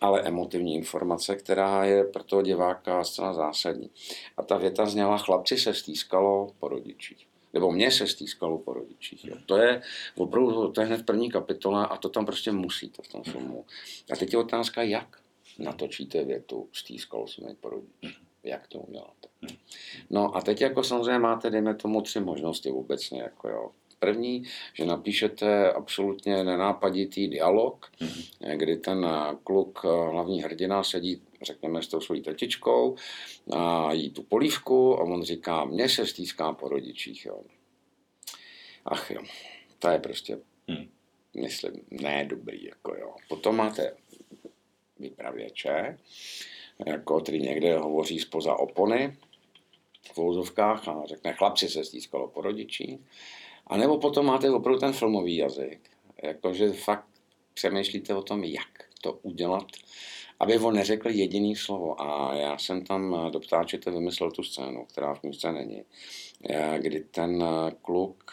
[0.00, 3.90] ale emotivní informace, která je pro toho diváka zcela zásadní.
[4.36, 7.26] A ta věta zněla, chlapci se stýskalo po rodičích.
[7.52, 9.24] Nebo mě se stýskalo po rodičích.
[9.24, 9.36] Jo.
[9.46, 9.82] To je
[10.16, 13.64] opravdu, to je hned první kapitola a to tam prostě musíte v tom filmu.
[14.12, 15.19] A teď je otázka, jak
[15.60, 18.20] natočíte větu stýskalo se mi po rodičích.
[18.42, 19.28] Jak to uděláte?
[20.10, 23.22] No a teď jako samozřejmě máte, dejme tomu, tři možnosti obecně.
[23.22, 23.70] Jako jo.
[23.98, 24.44] První,
[24.74, 28.56] že napíšete absolutně nenápaditý dialog, mm-hmm.
[28.56, 29.06] kdy ten
[29.44, 32.96] kluk, hlavní hrdina, sedí, řekněme, s tou svojí tetičkou
[33.52, 37.26] a jí tu polívku a on říká, mně se stýská po rodičích.
[37.26, 37.42] Jo.
[38.84, 39.22] Ach jo,
[39.78, 40.88] to je prostě, mm.
[41.40, 42.64] myslím, ne dobrý.
[42.64, 43.14] Jako jo.
[43.28, 43.96] Potom máte
[45.00, 45.98] vypravěče,
[46.86, 49.16] jako, který někde hovoří spoza opony
[50.12, 53.00] v vouzovkách a řekne, chlapci se stýskalo po rodičích.
[53.66, 55.80] A nebo potom máte opravdu ten filmový jazyk,
[56.22, 57.06] jakože fakt
[57.54, 59.66] přemýšlíte o tom, jak to udělat,
[60.40, 62.02] aby on neřekl jediný slovo.
[62.02, 65.82] A já jsem tam do ptáčete vymyslel tu scénu, která v knižce není,
[66.78, 67.44] kdy ten
[67.82, 68.32] kluk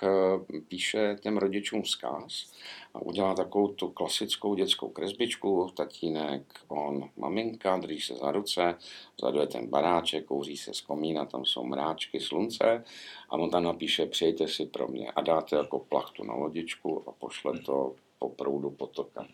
[0.67, 2.53] píše těm rodičům vzkaz
[2.93, 8.75] a udělá takovou tu klasickou dětskou kresbičku, tatínek, on, maminka, drží se za ruce,
[9.17, 12.83] vzadu je ten baráček, kouří se z komína, tam jsou mráčky, slunce
[13.29, 17.11] a on tam napíše, přijďte si pro mě a dáte jako plachtu na lodičku a
[17.11, 19.27] pošle to po proudu potoka.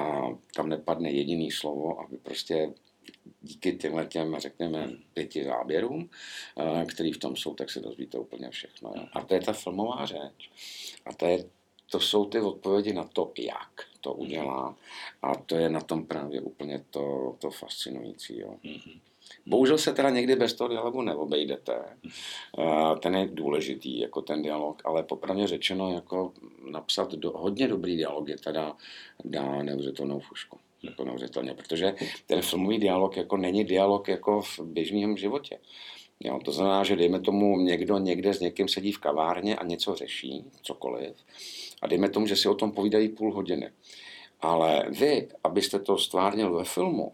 [0.00, 2.72] A tam nepadne jediný slovo, aby prostě
[3.42, 6.10] díky těmhle těm, řekněme, pěti záběrům,
[6.58, 8.92] eh, který v tom jsou, tak se dozvíte úplně všechno.
[8.96, 9.06] Jo.
[9.12, 10.50] A to je ta filmová řeč.
[11.04, 11.44] A to je
[11.90, 14.76] to jsou ty odpovědi na to, jak to udělá.
[15.22, 18.38] A to je na tom právě úplně to, to fascinující.
[18.38, 18.54] Jo.
[18.64, 19.00] Mm-hmm.
[19.50, 21.84] Bohužel se teda někdy bez toho dialogu neobejdete.
[23.00, 26.32] Ten je důležitý, jako ten dialog, ale popravně řečeno, jako
[26.70, 28.76] napsat do, hodně dobrý dialog je teda
[29.24, 30.58] dá neuvěřitelnou fušku.
[30.82, 31.94] Jako neuvěřitelně, protože
[32.26, 35.58] ten filmový dialog jako není dialog jako v běžném životě.
[36.20, 39.94] Jo, to znamená, že dejme tomu někdo někde s někým sedí v kavárně a něco
[39.94, 41.16] řeší, cokoliv,
[41.82, 43.70] a dejme tomu, že si o tom povídají půl hodiny.
[44.40, 47.12] Ale vy, abyste to stvárnil ve filmu,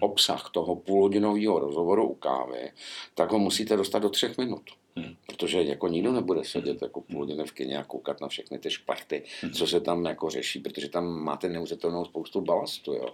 [0.00, 2.72] obsah toho půlhodinového rozhovoru u kávy,
[3.14, 4.62] tak ho musíte dostat do třech minut.
[4.96, 5.16] Hmm.
[5.26, 8.70] Protože jako nikdo nebude sedět jako půl hodiny v kyně a koukat na všechny ty
[8.70, 9.52] šparty, hmm.
[9.52, 12.92] co se tam jako řeší, protože tam máte neuvěřitelnou spoustu balastu.
[12.92, 13.08] Jo.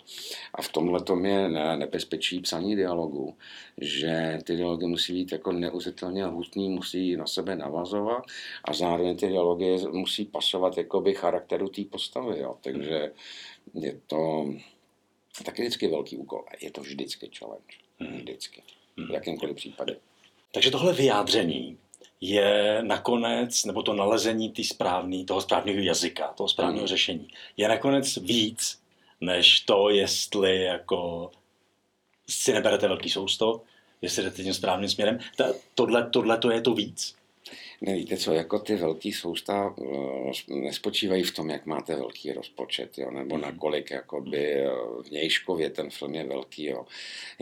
[0.55, 3.37] A v tomhle tom je nebezpečí psaní dialogu,
[3.79, 8.23] že ty dialogy musí být jako neuvěřitelně hutný, musí na sebe navazovat
[8.65, 12.39] a zároveň ty dialogy musí pasovat jakoby charakteru té postavy.
[12.39, 12.57] Jo.
[12.61, 13.13] Takže
[13.75, 14.47] je to
[15.45, 16.45] taky vždycky velký úkol.
[16.61, 17.77] Je to vždycky challenge.
[17.99, 18.17] Hmm.
[18.17, 18.63] Vždycky.
[18.97, 19.97] V jakýmkoliv případě.
[20.53, 21.79] Takže tohle vyjádření
[22.21, 26.89] je nakonec, nebo to nalezení tý správný, toho správného jazyka, toho správného hmm.
[26.89, 28.83] řešení, je nakonec víc,
[29.21, 31.31] než to, jestli jako
[32.29, 33.63] si neberete velký sousto,
[34.03, 35.19] jestli jdete tím správným směrem.
[35.37, 37.15] Ta, tohle, tohle to je to víc.
[37.83, 43.11] Nevíte co, jako ty velký sousta uh, nespočívají v tom, jak máte velký rozpočet, jo,
[43.11, 43.43] nebo mm.
[43.43, 46.65] nakolik jakoby uh, vnějškově ten film je velký.
[46.65, 46.87] Jo.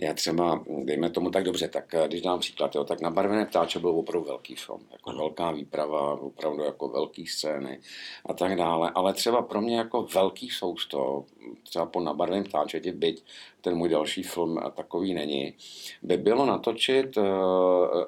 [0.01, 3.47] Já třeba, dejme tomu tak dobře, tak eh, když dám příklad, jo, tak na Barvené
[3.47, 5.17] ptáče byl opravdu velký film, jako mm.
[5.17, 7.81] velká výprava, opravdu jako velký scény
[8.27, 11.25] a tak dále, ale třeba pro mě jako velký sousto,
[11.63, 13.25] třeba po nabarveném ptáčeti, byť
[13.61, 15.55] ten můj další film takový není,
[16.03, 17.25] by bylo natočit, uh,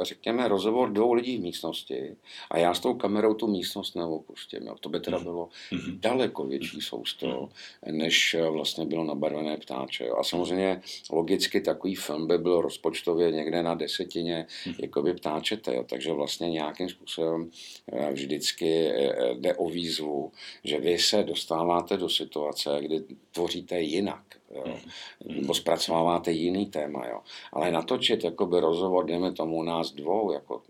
[0.00, 2.16] řekněme, rozhovor dvou lidí v místnosti,
[2.50, 4.66] a já s tou kamerou tu místnost neopustím.
[4.66, 4.74] Jo.
[4.80, 5.24] To by teda mhm.
[5.24, 6.00] bylo mm-hmm.
[6.00, 7.92] daleko větší sousto, mm-hmm.
[7.92, 10.04] než eh, vlastně bylo nabarvené ptáče.
[10.04, 10.16] Jo.
[10.16, 14.74] A samozřejmě logicky takový film by byl rozpočtově někde na desetině mm-hmm.
[14.78, 15.74] jakoby ptáčete.
[15.74, 15.84] Jo.
[15.84, 17.50] Takže vlastně nějakým způsobem
[17.92, 20.32] eh, vždycky eh, jde o výzvu,
[20.64, 24.39] že vy se dostáváte do situace, kdy tvoříte jinak.
[24.54, 24.62] Jo.
[24.66, 25.40] Mhm.
[25.40, 27.06] Nebo zpracováváte jiný téma.
[27.06, 27.20] Jo.
[27.52, 30.62] Ale natočit jakoby rozhovor, dejme tomu nás dvou, jako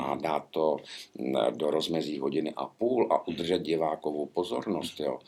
[0.00, 0.76] a dát to
[1.50, 5.18] do rozmezí hodiny a půl a udržet divákovou pozornost, jo.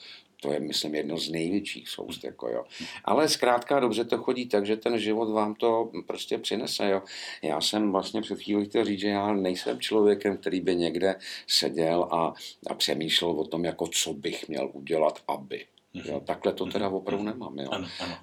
[0.41, 2.25] To je, myslím, jedno z největších soust.
[2.25, 2.65] Jako, jo.
[3.05, 6.91] Ale zkrátka dobře to chodí tak, že ten život vám to prostě přinese.
[6.91, 7.03] Jo.
[7.43, 12.09] Já jsem vlastně před chvílí chtěl říct, že já nejsem člověkem, který by někde seděl
[12.11, 12.35] a,
[12.67, 15.65] a přemýšlel o tom, jako co bych měl udělat, aby.
[15.95, 17.59] Jo, takhle to teda opravdu nemám.
[17.59, 17.69] Jo.
[17.71, 18.17] Ano, ano.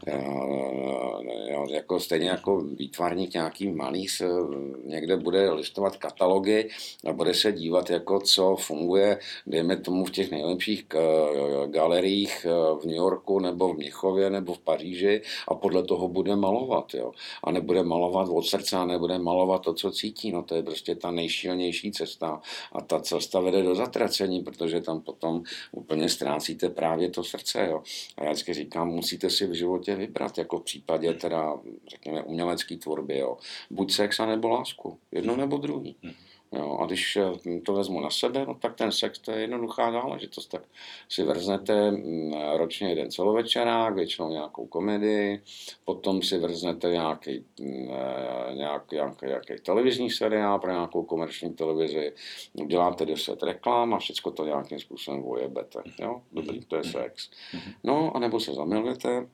[1.50, 4.26] Jo, jako stejně jako výtvarník nějaký malý se
[4.86, 6.70] někde bude listovat katalogy
[7.06, 10.86] a bude se dívat, jako co funguje, dejme tomu v těch nejlepších
[11.68, 12.50] galeriích eh,
[12.82, 16.94] v New Yorku nebo v Mnichově nebo v Paříži a podle toho bude malovat.
[16.94, 17.12] Jo.
[17.44, 20.32] A nebude malovat od srdce a nebude malovat to, co cítí.
[20.32, 22.42] No to je prostě ta nejšílenější cesta.
[22.72, 27.72] A ta cesta vede do zatracení, protože tam potom úplně ztrácíte právě to srdce chce.
[27.72, 27.84] Jo.
[28.18, 31.54] A já vždycky říkám, musíte si v životě vybrat, jako v případě teda,
[31.88, 33.18] řekněme, umělecké tvorby.
[33.18, 33.38] Jo.
[33.70, 34.98] Buď sex, nebo lásku.
[35.12, 35.96] Jedno nebo druhý.
[36.04, 36.14] Hmm.
[36.56, 39.92] Jo, a když eh, to vezmu na sebe, no, tak ten sex to je jednoduchá
[39.92, 40.48] záležitost.
[40.48, 40.62] Tak
[41.10, 45.44] si vrznete mm, ročně jeden celovečerák, většinou nějakou komedii,
[45.86, 52.14] potom si vrznete nějaký, mm, eh, nějaký, nějaký, nějaký televizní seriál pro nějakou komerční televizi,
[52.54, 55.84] uděláte deset reklam a všechno to nějakým způsobem vojebete.
[56.00, 56.22] Jo?
[56.32, 57.30] Dobrý, to je sex.
[57.84, 59.28] No, anebo se zamilujete,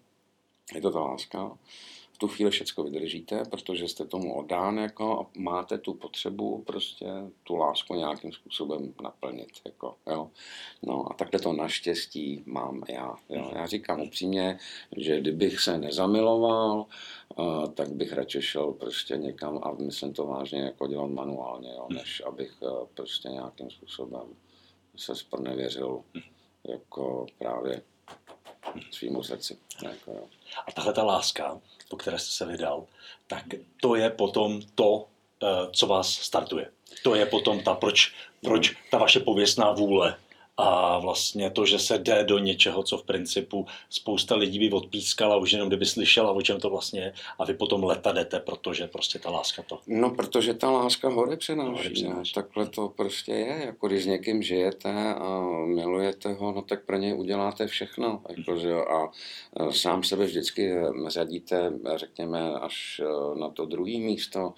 [0.76, 1.58] je to ta láska
[2.18, 7.06] v tu chvíli všechno vydržíte, protože jste tomu oddán jako, a máte tu potřebu prostě
[7.44, 9.50] tu lásku nějakým způsobem naplnit.
[9.66, 10.32] Jako, jo.
[10.84, 13.16] No a takhle to naštěstí mám já.
[13.30, 13.52] Jo.
[13.56, 14.60] Já říkám upřímně,
[14.98, 16.86] že kdybych se nezamiloval,
[17.36, 21.88] uh, tak bych radši šel prostě někam a myslím to vážně jako dělat manuálně, jo,
[21.94, 24.28] než abych uh, prostě nějakým způsobem
[24.96, 26.02] se spronevěřil
[26.68, 27.82] jako právě
[28.92, 29.58] svýmu srdci.
[29.84, 30.24] Jako, jo.
[30.68, 32.84] A tahle ta láska, po které jste se vydal,
[33.28, 33.44] tak
[33.82, 35.08] to je potom to,
[35.44, 36.72] eh, co vás startuje.
[37.04, 40.18] To je potom ta, proč, proč ta vaše pověstná vůle
[40.58, 45.38] a vlastně to, že se jde do něčeho, co v principu spousta lidí by odpískala,
[45.38, 48.88] už jenom kdyby slyšela, o čem to vlastně je, a vy potom leta jdete, protože
[48.88, 49.80] prostě ta láska to.
[49.88, 52.04] No, protože ta láska hore přenáší.
[52.04, 53.62] No, takhle to prostě je.
[53.66, 58.22] Jako když s někým žijete a milujete ho, no tak pro něj uděláte všechno.
[58.38, 59.10] Jako, že, a
[59.72, 60.74] sám sebe vždycky
[61.08, 64.54] řadíte, řekněme, až e, na to druhé místo,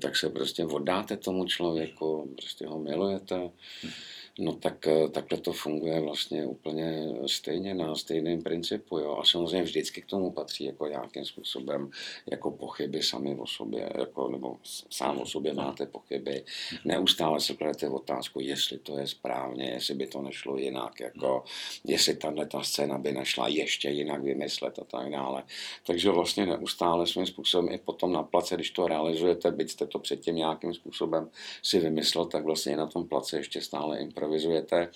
[0.00, 3.36] tak se prostě oddáte tomu člověku, prostě ho milujete.
[3.82, 3.92] Hmm
[4.38, 8.98] No tak eh, takhle to funguje vlastně úplně stejně na stejném principu.
[8.98, 9.16] Jo?
[9.16, 11.90] A samozřejmě vždycky k tomu patří jako nějakým způsobem
[12.30, 14.56] jako pochyby sami o sobě, jako, nebo
[14.90, 16.44] sám o sobě máte pochyby.
[16.84, 21.44] Neustále se kladete otázku, jestli to je správně, jestli by to nešlo jinak, jako,
[21.84, 25.44] jestli tahle ta scéna by nešla ještě jinak vymyslet a tak dále.
[25.86, 29.98] Takže vlastně neustále svým způsobem i potom na place, když to realizujete, byť jste to
[29.98, 31.30] předtím nějakým způsobem
[31.62, 34.88] si vymyslel, tak vlastně na tom place ještě stále improvizujete improvizujete,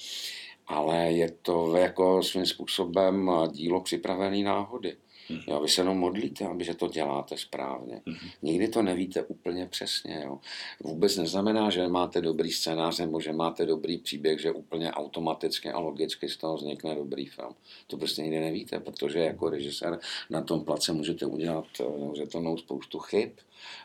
[0.67, 4.97] ale je to jako svým způsobem dílo připravené náhody.
[5.31, 5.39] Mm.
[5.47, 8.03] Jo, vy se jenom modlíte, aby že to děláte správně.
[8.07, 8.15] Mm.
[8.43, 10.23] Nikdy to nevíte úplně přesně.
[10.25, 10.39] Jo.
[10.81, 15.79] Vůbec neznamená, že máte dobrý scénář nebo že máte dobrý příběh, že úplně automaticky a
[15.79, 17.55] logicky z toho vznikne dobrý film.
[17.87, 19.99] To prostě nikdy nevíte, protože jako režisér
[20.31, 23.31] na tom place můžete udělat neuvěřitelnou spoustu chyb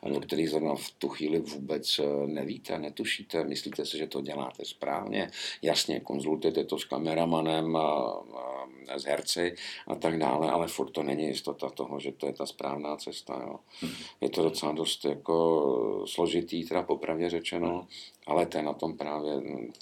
[0.02, 4.66] o kterých zrovna v tu chvíli vůbec eh, nevíte, netušíte, myslíte si, že to děláte
[4.66, 7.78] správně, jasně, konzultujete to s kameramanem,
[8.96, 9.56] s herci
[9.88, 13.44] a tak dále, ale furt to není jistota toho, že to je ta správná cesta.
[13.48, 13.60] Jo.
[14.22, 17.88] Je to docela dost jako složitý, teda popravdě řečeno,
[18.28, 19.34] ale to je na tom právě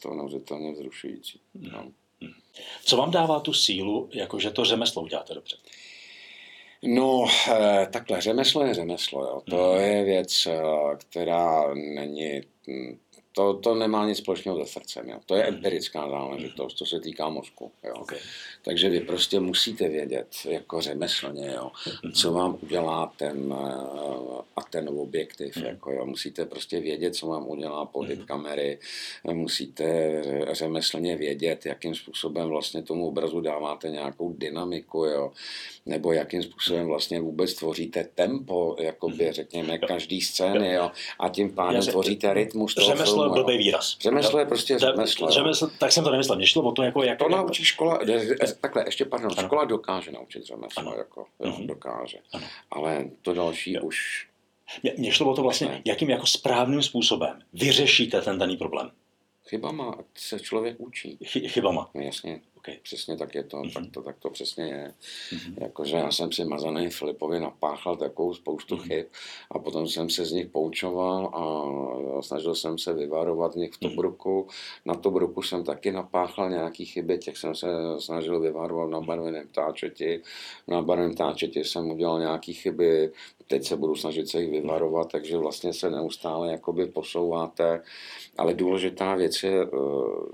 [0.02, 1.40] to neuvěřitelně vzrušující.
[1.54, 1.92] No.
[2.86, 5.58] Co vám dává tu sílu, jakože to řemeslo uděláte dobře?
[6.84, 9.42] No, eh, takhle, řemeslo je řemeslo, jo.
[9.50, 9.82] To mhm.
[9.84, 10.62] je věc, eh,
[10.98, 13.00] která není hm,
[13.40, 15.10] to, to nemá nic společného se srdcem.
[15.10, 15.18] Jo.
[15.26, 17.72] To je empirická záležitost, to se týká mozku.
[17.84, 17.94] Jo.
[18.00, 18.20] Okay.
[18.64, 21.72] Takže vy prostě musíte vědět, jako řemeslně, jo,
[22.14, 25.58] co vám udělá ten, eh, a ten objektiv.
[25.58, 25.64] Mm.
[25.64, 26.06] Jako, jo.
[26.06, 28.26] Musíte prostě vědět, co vám udělá pohyb mm.
[28.26, 28.80] kamery.
[29.24, 29.86] Musíte
[30.52, 35.32] řemeslně vědět, jakým způsobem vlastně tomu obrazu dáváte nějakou dynamiku, jo.
[35.86, 39.34] nebo jakým způsobem vlastně vůbec tvoříte tempo, jakoby, mhm.
[39.34, 40.74] řekněme, každý scény.
[40.74, 40.92] Jo.
[41.20, 43.98] A tím pádem tvoříte rytmus toho řemeslo je blbý výraz.
[44.02, 45.30] Řemeslo je prostě řemeslo.
[45.30, 46.38] řemeslo tak jsem to nemyslel.
[46.38, 48.00] Mě šlo o to, jako, jak, to naučí škola,
[48.62, 49.48] takhle, ještě pardon, ano.
[49.48, 50.94] škola dokáže naučit řemeslo, ano.
[50.98, 51.66] jako, jo, uh-huh.
[51.66, 52.18] dokáže.
[52.34, 52.48] Ano.
[52.72, 53.82] Ale to další jo.
[53.84, 54.28] už...
[54.98, 55.82] Mně šlo o to vlastně, ne.
[55.86, 58.92] jakým jako správným způsobem vyřešíte ten daný problém.
[59.50, 61.18] Chybama se člověk učí.
[61.26, 61.90] Chybama.
[61.94, 62.42] No, jasně.
[62.60, 62.78] Okay.
[62.84, 63.74] Přesně tak je to, mm-hmm.
[63.74, 64.94] tak, to, tak to přesně je.
[65.32, 65.54] Mm-hmm.
[65.62, 68.88] Jakože já jsem si mazaný Filipovi napáchal takovou spoustu mm-hmm.
[68.88, 69.06] chyb
[69.52, 71.42] a potom jsem se z nich poučoval a
[72.22, 74.48] snažil jsem se vyvarovat nich v Tobruku.
[74.50, 74.82] Mm-hmm.
[74.86, 77.68] Na Tobruku jsem taky napáchal nějaký chyby, těch jsem se
[78.00, 80.22] snažil vyvarovat na barveném táčeti.
[80.68, 83.12] Na barveném táčeti jsem udělal nějaký chyby,
[83.50, 87.82] teď se budu snažit se jich vyvarovat, takže vlastně se neustále jakoby posouváte.
[88.38, 89.68] Ale důležitá věc je eh,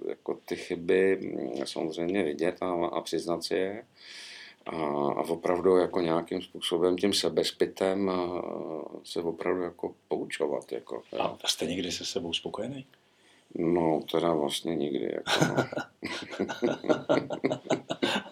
[0.09, 3.83] jako ty chyby mm, samozřejmě vidět a, a přiznat si je.
[4.65, 4.75] A,
[5.11, 8.11] a opravdu jako nějakým způsobem tím sebezpitem
[9.03, 10.71] se opravdu jako poučovat.
[10.71, 12.85] Jako, a jste někdy se sebou spokojený?
[13.55, 15.15] No, teda vlastně nikdy.
[15.15, 15.63] Jako, no.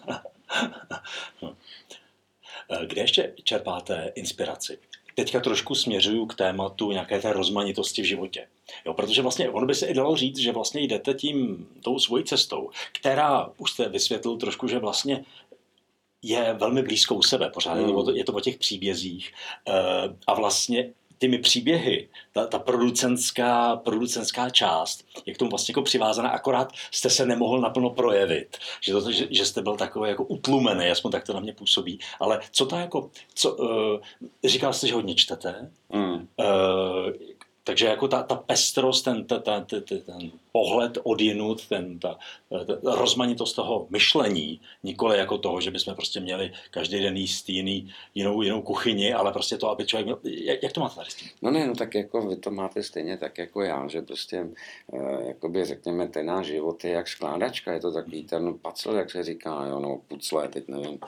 [2.86, 4.78] Kde ještě čerpáte inspiraci?
[5.14, 8.48] Teďka trošku směřuju k tématu nějaké té rozmanitosti v životě.
[8.86, 12.24] Jo, protože vlastně ono by se i dalo říct, že vlastně jdete tím tou svojí
[12.24, 15.24] cestou, která už jste vysvětlil trošku, že vlastně
[16.22, 17.80] je velmi blízkou sebe, pořád mm.
[17.80, 18.16] je, to, hmm.
[18.16, 19.32] je to o těch příbězích
[20.26, 26.28] a vlastně těmi příběhy, ta, ta producentská, producentská část je k tomu vlastně jako přivázaná,
[26.28, 30.90] akorát jste se nemohl naplno projevit, že, to, že, že jste byl takový jako utlumený,
[30.90, 34.00] aspoň tak to na mě působí, ale co to jako, co, uh,
[34.44, 36.14] říkal jste, že hodně čtete, mm.
[36.14, 36.26] uh,
[37.64, 42.94] takže jako ta, ta pestrost, ten, ta, ta, ta, ten pohled odjinut, ten, ta, ta
[42.94, 48.42] rozmanitost toho myšlení, nikoli jako toho, že bychom prostě měli každý den jíst jiný, jinou,
[48.42, 50.18] jinou kuchyni, ale prostě to, aby člověk měl...
[50.24, 51.28] Jak, jak to máte tady s tím?
[51.42, 54.46] No ne, no tak jako vy to máte stejně tak jako já, že prostě,
[54.92, 59.10] eh, jakoby řekněme, ten náš život je jak skládačka, je to takový ten pacel, jak
[59.10, 60.98] se říká, jo, no pucle, teď nevím.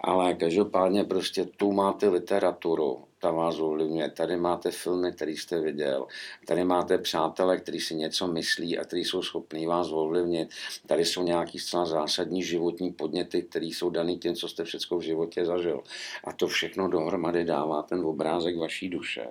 [0.00, 4.10] Ale každopádně prostě tu máte literaturu, ta vás ovlivňuje.
[4.10, 6.06] Tady máte filmy, které jste viděl,
[6.46, 10.48] tady máte přátele, kteří si něco myslí a kteří jsou schopní vás ovlivnit.
[10.86, 15.02] Tady jsou nějaký zcela zásadní životní podněty, které jsou daný tím, co jste všechno v
[15.02, 15.82] životě zažil.
[16.24, 19.26] A to všechno dohromady dává ten obrázek vaší duše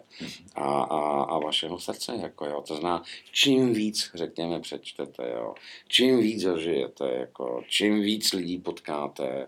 [0.56, 2.14] a, a, a vašeho srdce.
[2.22, 2.64] Jako jo.
[2.68, 5.54] To zná, čím víc, řekněme, přečtete, jo.
[5.88, 9.48] čím víc zažijete, jako, čím víc lidí potkáte,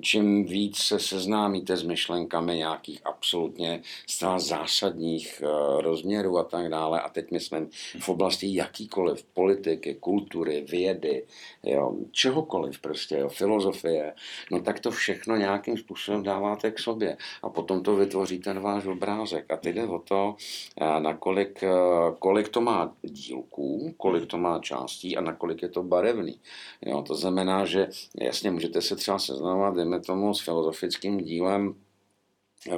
[0.00, 7.00] čím víc se seznámíte s myšlenkami nějakých absolutně zcela zásadních eh, rozměrů a tak dále.
[7.00, 7.66] A teď my jsme
[7.98, 11.24] v oblasti jakýkoliv politiky, kultury, vědy,
[11.62, 14.14] jo, čehokoliv prostě, jo, filozofie,
[14.52, 18.86] no tak to všechno nějakým způsobem dáváte k sobě a potom to vytvoří ten váš
[18.86, 19.52] obrázek.
[19.52, 20.36] A teď jde o to,
[20.80, 21.68] eh, nakolik, eh,
[22.18, 26.40] kolik to má dílků, kolik to má částí a nakolik je to barevný.
[26.86, 27.88] Jo, to znamená, že
[28.20, 31.74] jasně můžete se třeba seznamovat, dejme tomu, s filozofickým dílem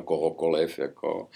[0.04, 1.28] kohokoliv, jako,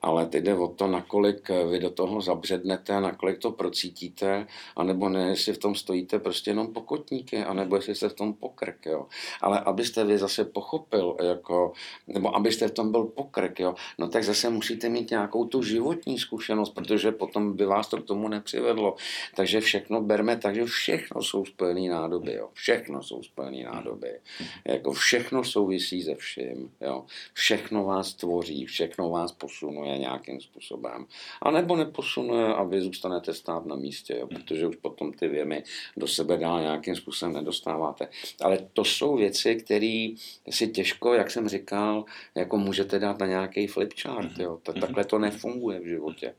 [0.00, 4.46] ale teď jde o to, nakolik vy do toho zabřednete, nakolik to procítíte,
[4.76, 8.86] anebo ne, jestli v tom stojíte prostě jenom pokotníky, anebo jestli jste v tom pokrk,
[8.86, 9.06] jo.
[9.40, 11.72] Ale abyste vy zase pochopil, jako,
[12.06, 16.18] nebo abyste v tom byl pokrk, jo, no tak zase musíte mít nějakou tu životní
[16.18, 18.96] zkušenost, protože potom by vás to k tomu nepřivedlo.
[19.36, 22.48] Takže všechno berme tak, že všechno jsou spojené nádoby, jo.
[22.52, 24.20] Všechno jsou spojené nádoby.
[24.64, 27.04] Jako všechno souvisí se vším, jo.
[27.32, 31.06] Všechno vás tvoří, všechno vás posunuje nějakým způsobem.
[31.42, 35.62] A nebo neposunuje a vy zůstanete stát na místě, jo, protože už potom ty věmy
[35.96, 38.08] do sebe dál nějakým způsobem nedostáváte.
[38.40, 40.08] Ale to jsou věci, které
[40.50, 44.38] si těžko, jak jsem říkal, jako můžete dát na nějaký flipchart.
[44.38, 44.58] Jo.
[44.80, 46.34] Takhle to nefunguje v životě.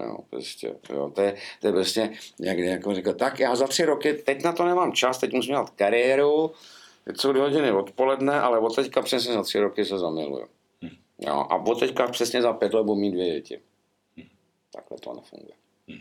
[0.00, 3.84] Jo, prostě, jo, to, je, to je prostě, jak jako říkal, tak já za tři
[3.84, 6.50] roky, teď na to nemám čas, teď musím dělat kariéru,
[7.04, 10.46] teď jsou dvě hodiny odpoledne, ale od teďka přesně za tři roky se zamiluju.
[11.18, 13.60] Jo, a od teďka přesně za pět let budu mít dvě děti.
[14.16, 14.28] Hmm.
[14.72, 15.54] Takhle to nefunguje.
[15.88, 16.00] Hmm.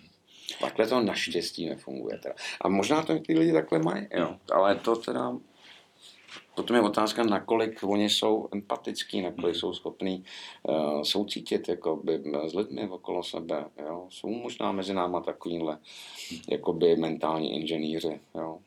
[0.61, 2.17] Takhle to naštěstí nefunguje.
[2.17, 2.35] Teda.
[2.61, 4.35] A možná to ty lidi takhle mají, jo.
[4.51, 5.37] ale to teda
[6.55, 9.59] Potom je otázka, nakolik oni jsou empatický, nakolik hmm.
[9.59, 10.23] jsou schopní
[10.63, 13.65] uh, soucítit jakoby, s lidmi okolo sebe.
[13.85, 14.07] Jo.
[14.09, 15.77] Jsou možná mezi náma takovýhle
[16.49, 18.19] jakoby, mentální inženýři.
[18.35, 18.59] Jo.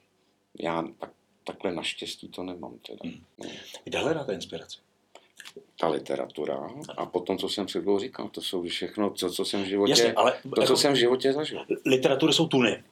[0.60, 1.10] Já tak,
[1.44, 2.78] takhle naštěstí to nemám.
[2.86, 3.00] Teda.
[3.04, 3.50] Hmm.
[3.84, 4.78] Kde hledáte inspiraci?
[5.80, 9.66] Ta literatura a potom, co jsem před říkal, to jsou všechno, to, co jsem v
[9.66, 11.64] životě, Jasně, ale, to, co jsem v životě zažil.
[11.86, 12.82] Literatury jsou tuny.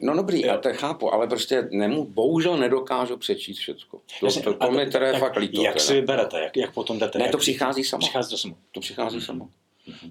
[0.00, 3.98] No dobrý, já to chápu, ale prostě nemu, bohužel nedokážu přečíst všechno.
[4.20, 5.62] To, Jasně, to, to, to mi teda je fakt líto.
[5.62, 5.84] Jak teda.
[5.84, 7.18] si vyberete, jak, jak potom jdete?
[7.18, 8.00] Ne, jak to přichází samo.
[8.00, 8.56] Přichází to samo.
[8.72, 9.26] To přichází mm-hmm.
[9.26, 9.48] samo.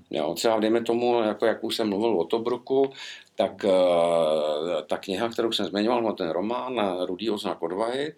[0.09, 2.91] Jo, třeba dejme tomu, jako jak už jsem mluvil o Tobruku,
[3.37, 8.13] tak uh, ta kniha, kterou jsem zmiňoval, no ten román eh, Rudý oznak odvahy,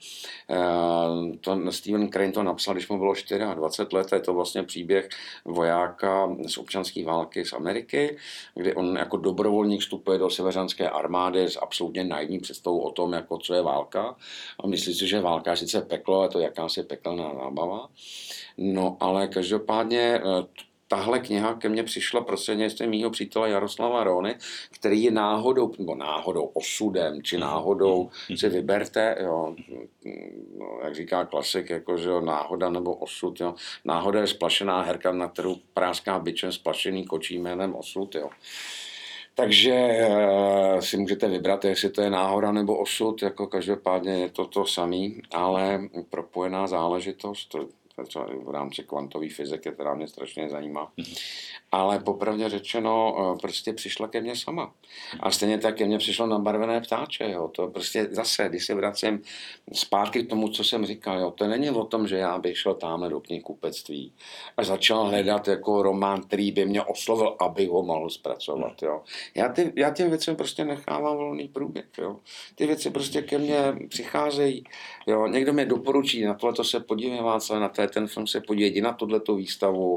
[0.50, 3.14] uh, to Stephen Crane to napsal, když mu bylo
[3.56, 5.10] 24 let, je to vlastně příběh
[5.46, 8.18] vojáka z občanské války z Ameriky,
[8.56, 13.38] kdy on jako dobrovolník vstupuje do severanské armády s absolutně naivní představou o tom, jako
[13.38, 14.16] co je válka.
[14.64, 17.90] A myslí si, že válka je sice peklo, je to jakási pekelná zábava.
[18.58, 20.22] No ale každopádně
[20.90, 24.36] tahle kniha ke mně přišla prostřednictvím mýho přítele Jaroslava Rony,
[24.72, 29.56] který je náhodou, nebo náhodou, osudem, či náhodou si vyberte, jo,
[30.58, 33.56] no, jak říká klasik, jako, že jo, náhoda nebo osud, jo.
[33.86, 38.30] Náhoda je splašená herka, na kterou práská byčem splašený kočí jménem osud, jo.
[39.36, 44.46] Takže e, si můžete vybrat, jestli to je náhoda nebo osud, jako každopádně je to
[44.46, 47.56] to samý, ale propojená záležitost,
[48.06, 50.92] třeba v rámci kvantové fyziky, která mě strašně zajímá.
[51.72, 54.74] Ale popravdě řečeno, eh, prostě přišla ke mně sama.
[55.20, 57.32] A stejně tak ke mně přišlo nabarvené ptáče.
[57.32, 57.48] Jo.
[57.48, 59.22] To prostě zase, když se vracím
[59.74, 61.32] zpátky k tomu, co jsem říkal, jo.
[61.32, 64.14] to není o tom, že já bych šel tamhle do knihkupectví
[64.58, 68.84] a začal hledat jako román, který by mě oslovil, aby ho mohl zpracovat.
[68.84, 69.04] Jo.
[69.36, 71.86] Já, ty, já těm věcem prostě nechávám volný průběh.
[71.98, 72.20] Jo.
[72.56, 73.58] Ty věci prostě ke mně
[73.90, 74.64] přicházejí.
[75.08, 75.28] Jo.
[75.28, 79.36] Někdo mi doporučí, na tohle se podívej, Václav, na ten film se podívej, na tohleto
[79.36, 79.96] výstavu,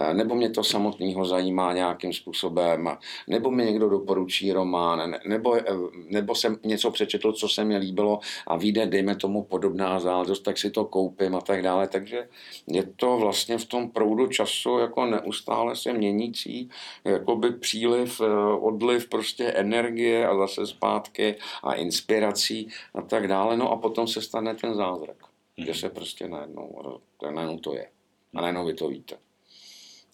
[0.00, 2.88] eh, nebo mě to samotného zajímá nějakým způsobem,
[3.28, 5.62] nebo mi někdo doporučí román, nebo, eh,
[6.10, 10.58] nebo jsem něco přečetl, co se mi líbilo a vyjde, dejme tomu, podobná záležitost, tak
[10.58, 11.88] si to koupím a tak dále.
[11.88, 12.28] Takže
[12.66, 16.70] je to vlastně v tom proudu času jako neustále se měnící,
[17.04, 23.56] jakoby příliv, eh, odliv prostě energie a zase zpátky a inspirací a tak dále.
[23.56, 27.00] No a potom se stane ten zázrak, kde se prostě najednou,
[27.30, 27.90] najednou to je.
[28.34, 29.18] A najednou vy to víte.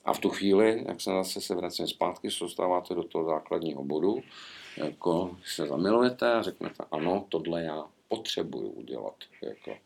[0.05, 4.23] A v tu chvíli, jak se zase se vracím zpátky, dostáváte do toho základního bodu,
[4.77, 9.15] jako se zamilujete a řeknete, ano, tohle já potřebuju udělat.
[9.43, 9.79] Jako.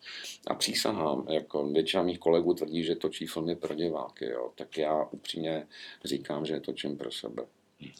[0.46, 4.53] A přísahám, jako většina mých kolegů tvrdí, že točí filmy pro diváky, jo.
[4.55, 5.66] tak já upřímně
[6.05, 7.42] říkám, že je točím pro sebe.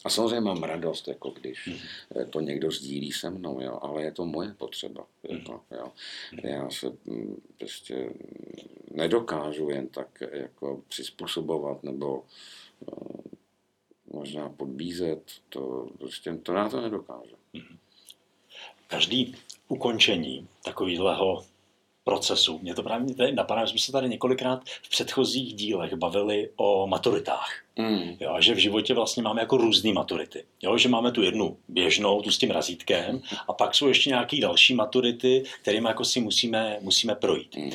[0.05, 2.29] A samozřejmě mám radost, jako když mm.
[2.29, 5.05] to někdo sdílí se mnou, jo, ale je to moje potřeba.
[5.23, 5.91] Jako, jo.
[6.43, 8.09] Já se mm, prostě
[8.91, 12.23] nedokážu jen tak jako přizpůsobovat nebo
[12.79, 13.21] uh,
[14.13, 17.35] možná podbízet, to prostě to já to nedokážu.
[18.87, 19.35] Každý
[19.67, 21.45] ukončení takového
[22.03, 22.59] procesu.
[22.61, 26.87] Mě to právě tady napadá, že jsme se tady několikrát v předchozích dílech bavili o
[26.87, 27.49] maturitách.
[27.77, 28.17] Mm.
[28.19, 30.43] Jo, že v životě vlastně máme jako různé maturity.
[30.61, 34.37] Jo, že máme tu jednu běžnou, tu s tím razítkem, a pak jsou ještě nějaké
[34.41, 37.55] další maturity, kterými jako si musíme, musíme projít.
[37.55, 37.63] Mm.
[37.63, 37.73] Uh,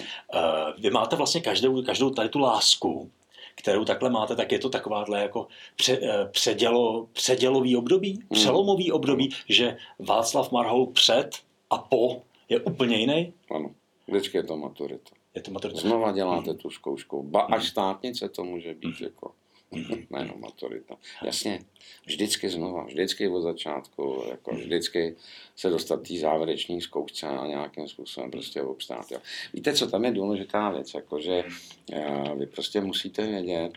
[0.79, 3.11] vy máte vlastně každou, každou tady tu lásku,
[3.55, 8.29] kterou takhle máte, tak je to takováhle jako pře, uh, předělo, předělový období, mm.
[8.35, 11.31] přelomový období, že Václav Marhou před
[11.71, 13.33] a po je úplně jiný?
[13.51, 13.71] Ano.
[14.09, 15.11] Vždycky je to maturita.
[15.35, 15.81] Je to maturita.
[15.81, 16.57] Znova děláte mm.
[16.57, 17.23] tu zkoušku.
[17.23, 17.71] Ba až mhm.
[17.71, 19.07] státnice to může být mm.
[19.07, 19.33] jako
[19.71, 20.07] mhm.
[20.11, 20.97] nejenom maturita.
[21.25, 21.61] Jasně,
[22.07, 24.61] vždycky znova, vždycky od začátku, jako mhm.
[24.61, 25.17] vždycky
[25.57, 29.11] se dostat té závěreční zkoušce a nějakým způsobem prostě obstát.
[29.11, 29.19] Jo.
[29.55, 31.45] Víte, co tam je důležitá věc, jako že
[31.93, 33.73] eh, vy prostě musíte vědět,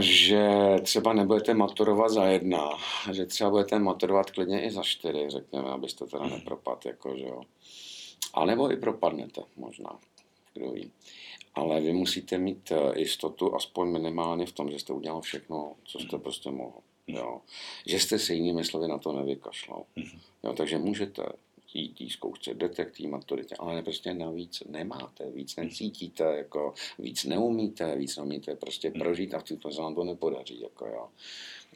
[0.00, 0.48] že
[0.82, 2.70] třeba nebudete maturovat za jedna,
[3.12, 7.42] že třeba budete maturovat klidně i za čtyři, řekněme, abyste teda nepropadl, jako, že jo.
[8.34, 9.98] A nebo i propadnete možná,
[10.54, 10.90] kdo ví.
[11.54, 15.98] Ale vy musíte mít eh, jistotu aspoň minimálně v tom, že jste udělal všechno, co
[15.98, 16.78] jste prostě mohl.
[17.06, 17.40] Jo.
[17.86, 19.84] Že jste se jinými slovy na to nevykašlal.
[20.42, 21.22] Jo, takže můžete
[21.74, 27.24] jít tý zkoušce, jdete k té maturitě, ale prostě navíc nemáte, víc necítíte, jako, víc
[27.24, 30.60] neumíte, víc neumíte prostě prožít a v to se vám to nepodaří.
[30.60, 31.08] Jako, jo.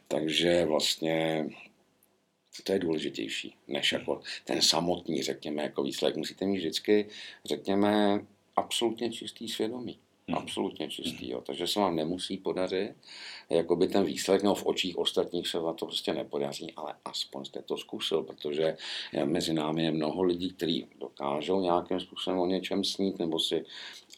[0.09, 1.51] Takže vlastně
[2.65, 6.17] to je důležitější, než jako ten samotný, řekněme, jako výsledek.
[6.17, 7.09] Musíte mít vždycky,
[7.45, 8.21] řekněme,
[8.57, 9.99] absolutně čistý svědomí.
[10.29, 10.39] Hmm.
[10.39, 11.41] Absolutně čistý, jo.
[11.41, 12.95] takže se vám nemusí podařit,
[13.51, 17.45] jako by ten výsledek, no v očích ostatních se vám to prostě nepodaří, ale aspoň
[17.45, 18.77] jste to zkusil, protože
[19.25, 23.65] mezi námi je mnoho lidí, kteří dokážou nějakým způsobem o něčem snít, nebo si,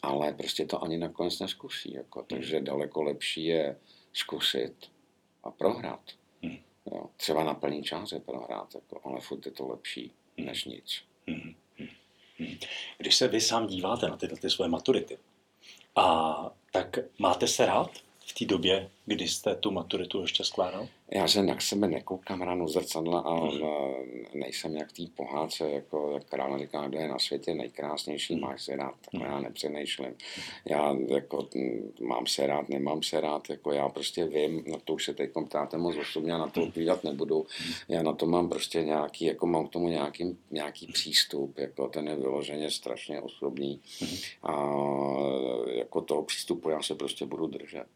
[0.01, 3.77] ale prostě to ani nakonec neskusí, jako, takže daleko lepší je
[4.13, 4.75] zkusit
[5.43, 6.01] a prohrát.
[6.91, 7.09] Jo.
[7.17, 11.03] Třeba na plný čáře prohrát, jako, ale furt je to lepší než nic.
[12.97, 15.17] Když se vy sám díváte na tyhle ty svoje maturity,
[15.95, 16.35] a
[16.71, 20.87] tak máte se rád v té době, kdy jste tu maturitu ještě skládal?
[21.11, 23.61] Já se na sebe nekoukám ráno zrcadla a hmm.
[24.33, 28.43] nejsem jak tý pohádce, jako jak krála říká, kdo je na světě nejkrásnější, hmm.
[28.43, 29.31] máš se rád, tak hmm.
[29.31, 30.15] já nepřemýšlím.
[30.69, 31.47] Já jako,
[32.01, 35.31] mám se rád, nemám se rád, jako já prostě vím, na to už se teď
[35.45, 37.45] ptáte moc osobně, já na to odpovídat nebudu.
[37.89, 42.07] Já na to mám prostě nějaký, jako mám k tomu nějaký, nějaký přístup, jako ten
[42.07, 43.81] je vyloženě strašně osobní
[44.43, 44.75] a
[45.67, 47.87] jako toho přístupu já se prostě budu držet.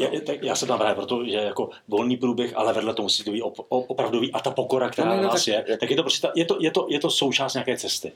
[0.00, 3.24] Já, já, já se tam právě proto, že jako volný průběh, ale vedle toho musí
[3.24, 5.96] to být op, opravdový a ta pokora, která no, no, nás tak, je, tak je
[5.96, 8.12] to prostě, ta, je, to, je, to, je to součást nějaké cesty.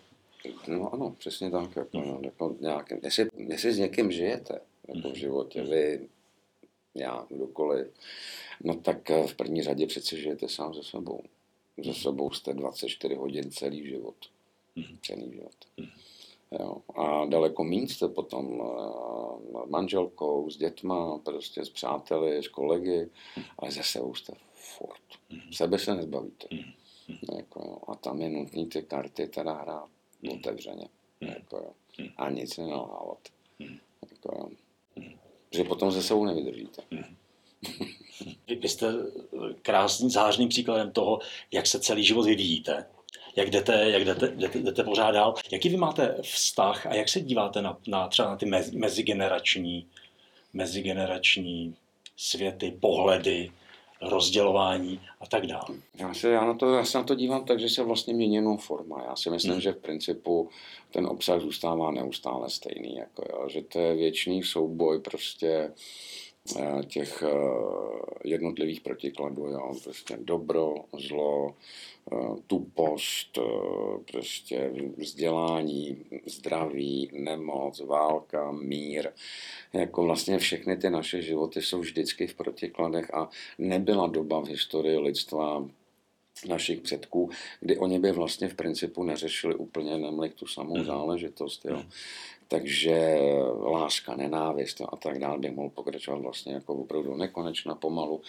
[0.69, 1.77] No ano, přesně tak.
[1.77, 4.61] Jako, no, jako nějaký, jestli, jestli s někým žijete
[4.95, 6.09] jako v životě, vy,
[6.95, 7.87] já, kdokoliv,
[8.65, 11.21] no tak v první řadě přece žijete sám se sebou.
[11.85, 14.17] Se sebou jste 24 hodin celý život.
[15.03, 15.91] Celý život.
[16.53, 16.77] Jo.
[16.95, 23.11] A daleko méně jste potom uh, manželkou, s dětma, prostě s přáteli, s kolegy,
[23.59, 25.37] ale ze sebou jste furt.
[25.53, 26.49] Sebe se nezbavíte.
[27.37, 27.79] Jako, jo.
[27.89, 29.89] A tam je nutný ty karty teda hrát
[30.33, 30.89] otevřeně.
[31.21, 31.73] Jako, jo.
[32.17, 33.19] A nic nenalhávat.
[34.11, 34.51] Jako,
[34.97, 35.19] hmm.
[35.51, 36.83] Že potom ze sebou nevydržíte.
[38.49, 38.93] Vy, vy jste
[39.63, 41.19] krásným, zářným příkladem toho,
[41.53, 42.87] jak se celý život vyvíjíte
[43.37, 45.35] jak jdete, jak jdete, jdete, jdete pořád dál.
[45.53, 49.87] Jaký vy máte vztah a jak se díváte na, na třeba na ty mez, mezigenerační,
[50.53, 51.75] mezigenerační
[52.17, 53.51] světy, pohledy,
[54.03, 55.69] rozdělování a tak dále.
[55.95, 58.35] Já se, já, na to, já se na to dívám tak, že se vlastně mění
[58.35, 59.05] jenom forma.
[59.09, 59.61] Já si myslím, hmm.
[59.61, 60.49] že v principu
[60.91, 62.97] ten obsah zůstává neustále stejný.
[62.97, 65.73] Jako jo, že to je věčný souboj prostě
[66.87, 67.31] těch eh,
[68.25, 71.55] jednotlivých protikladů, jo, prostě dobro, zlo,
[72.13, 72.17] eh,
[72.47, 73.39] tupost,
[74.13, 79.11] prostě vzdělání, zdraví, nemoc, válka, mír.
[79.73, 83.29] Jako vlastně všechny ty naše životy jsou vždycky v protikladech a
[83.59, 85.67] nebyla doba v historii lidstva
[86.49, 87.31] našich předků,
[87.61, 90.85] kdy oni by vlastně v principu neřešili úplně nemlik tu samou mhm.
[90.85, 91.65] záležitost.
[91.65, 91.83] Jo.
[92.49, 93.19] Takže
[93.61, 98.21] láska, nenávist a tak dále by mohl pokračovat vlastně jako opravdu nekonečna pomalu.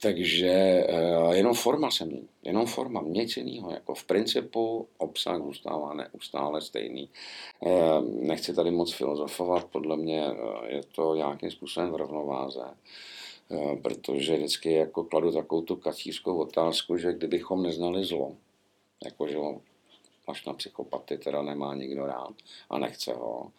[0.00, 3.70] Takže eh, jenom forma se mění, jenom forma, nic jiného.
[3.70, 7.08] Jako v principu obsah zůstává neustále stejný.
[7.66, 12.62] Eh, nechci tady moc filozofovat, podle mě eh, je to nějakým způsobem v rovnováze
[13.82, 18.36] protože vždycky jako kladu takovou tu kacířskou otázku, že kdybychom neznali zlo,
[19.04, 19.36] jako že
[20.46, 22.34] na psychopaty teda nemá nikdo rád
[22.70, 23.52] a nechce ho.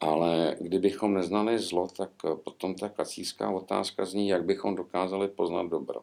[0.00, 2.10] Ale kdybychom neznali zlo, tak
[2.44, 6.00] potom ta kacířská otázka zní, jak bychom dokázali poznat dobro.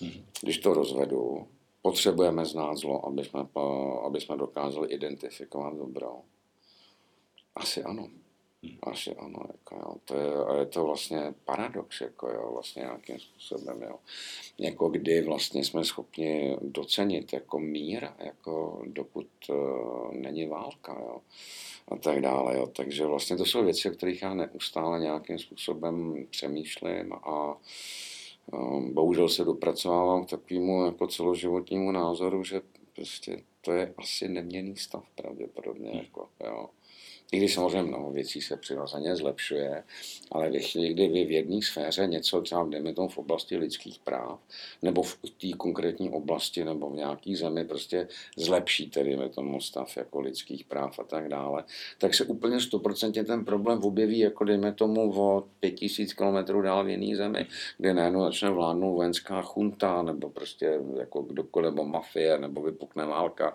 [0.00, 0.24] Mhm.
[0.42, 1.46] Když to rozvedu,
[1.82, 3.46] potřebujeme znát zlo, aby jsme,
[4.06, 6.20] aby jsme dokázali identifikovat dobro.
[7.54, 8.08] Asi ano.
[8.82, 9.94] Asi ano, jako jo.
[10.04, 13.98] To je, a je to vlastně paradox, jako jo, vlastně nějakým způsobem, jo.
[14.58, 21.20] Jako kdy vlastně jsme schopni docenit jako mír, jako dokud uh, není válka, jo.
[21.88, 22.66] A tak dále, jo.
[22.66, 27.56] Takže vlastně to jsou věci, o kterých já neustále nějakým způsobem přemýšlím a
[28.52, 32.60] um, bohužel se dopracovávám k takovému jako celoživotnímu názoru, že
[32.94, 36.68] prostě to je asi neměný stav pravděpodobně, jako, jo.
[37.32, 39.84] I když samozřejmě mnoho věcí se přirozeně zlepšuje,
[40.32, 43.98] ale ve chvíli, kdy vy v jedné sféře něco třeba dejme tomu v oblasti lidských
[43.98, 44.40] práv,
[44.82, 50.20] nebo v té konkrétní oblasti, nebo v nějaké zemi prostě zlepšíte, dejme tomu stav jako
[50.20, 51.64] lidských práv a tak dále,
[51.98, 56.84] tak se úplně stoprocentně ten problém objeví, jako dejme tomu o pět tisíc kilometrů dál
[56.84, 57.46] v jiné zemi,
[57.78, 63.54] kde najednou začne vládnout vojenská chunta, nebo prostě jako kdokoliv, nebo mafie, nebo vypukne válka.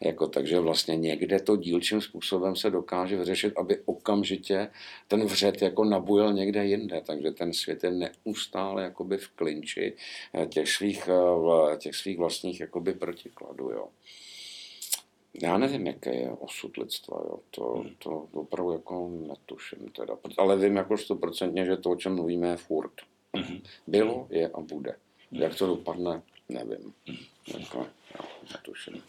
[0.00, 4.68] Jako, takže vlastně někde to dílčím způsobem se dokáže dokáže vyřešit, aby okamžitě
[5.08, 7.02] ten vřet jako nabujel někde jinde.
[7.06, 9.96] Takže ten svět je neustále jakoby v klinči
[10.34, 13.70] eh, těch svých, eh, těch svých vlastních jakoby protikladů.
[13.70, 13.88] Jo.
[15.42, 17.38] Já nevím, jaký je osud lidstva, jo.
[17.50, 17.94] To, hmm.
[17.98, 20.16] to opravdu jako netuším teda.
[20.38, 22.92] Ale vím jako stoprocentně, že to, o čem mluvíme, je furt.
[23.36, 23.60] Hmm.
[23.86, 24.96] Bylo, je a bude.
[25.32, 26.94] Jak to dopadne, nevím.
[27.06, 27.18] Hmm.
[27.58, 27.78] Jako,
[28.14, 29.02] jo, netuším.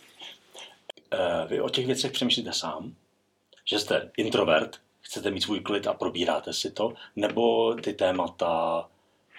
[1.13, 2.95] Eh, vy o těch věcech přemýšlíte sám?
[3.65, 8.85] Že jste introvert, chcete mít svůj klid a probíráte si to, nebo ty témata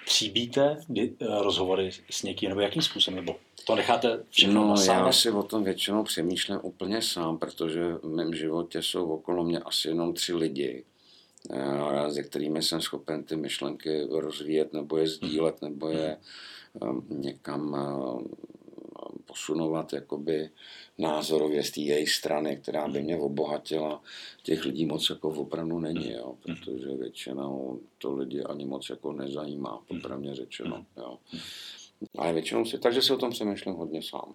[0.06, 0.76] tříbíte
[1.20, 5.42] rozhovory s někým, nebo jakým způsobem, nebo to necháte všechno no, na já si o
[5.42, 10.34] tom většinou přemýšlím úplně sám, protože v mém životě jsou okolo mě asi jenom tři
[10.34, 10.84] lidi,
[11.52, 16.16] eh, se kterými jsem schopen ty myšlenky rozvíjet, nebo je sdílet, nebo je
[16.80, 17.02] mhm.
[17.10, 18.46] eh, někam eh,
[19.36, 20.50] posunovat jakoby
[20.98, 24.02] názorově z té její strany, která by mě obohatila.
[24.42, 29.82] Těch lidí moc jako opravdu není, jo, protože většinou to lidi ani moc jako nezajímá,
[29.88, 30.86] popravně řečeno.
[30.96, 31.18] Jo.
[32.18, 34.34] Ale většinou si, takže si o tom přemýšlím hodně sám.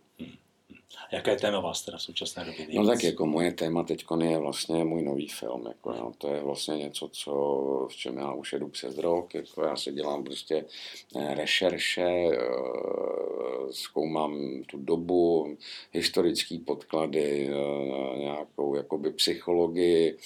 [1.11, 4.83] Jaké téma vás teda v současné době No tak jako moje téma teď je vlastně
[4.83, 5.65] můj nový film.
[5.67, 6.11] Jako, jo.
[6.17, 7.31] To je vlastně něco, co,
[7.91, 9.33] v čem já už jedu přes rok.
[9.33, 10.65] Jako, já si dělám prostě
[11.15, 12.37] eh, rešerše, eh,
[13.71, 15.57] zkoumám tu dobu,
[15.91, 20.17] historické podklady, eh, nějakou jakoby psychologii,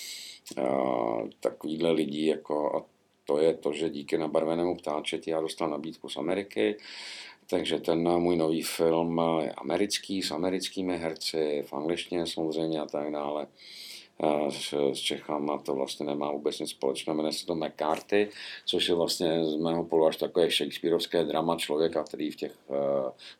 [1.40, 2.96] takovýhle lidí jako a
[3.26, 6.78] to je to, že díky nabarvenému ptáčeti já dostal nabídku z Ameriky,
[7.50, 13.12] takže ten můj nový film je americký, s americkými herci, v angličtině samozřejmě a tak
[13.12, 13.48] dále.
[14.50, 18.30] S, s Čechama to vlastně nemá vůbec nic společného, jmenuje se to McCarthy,
[18.66, 22.52] což je vlastně z mého pohledu až takové Shakespeareovské drama člověka, který v těch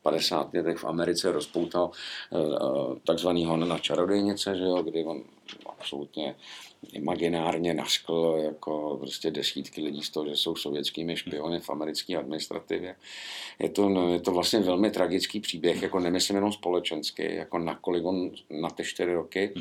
[0.02, 1.92] 50 letech v Americe rozpoutal
[3.04, 5.24] takzvaný hon na čarodějnice, že jo, kdy on
[5.66, 6.36] absolutně
[6.94, 12.96] imaginárně naskl jako prostě desítky lidí z toho, že jsou sovětskými špiony v americké administrativě.
[13.60, 18.06] Je to, no, je to vlastně velmi tragický příběh, jako nemyslím jenom společensky, jako nakolik
[18.06, 19.54] on na ty čtyři roky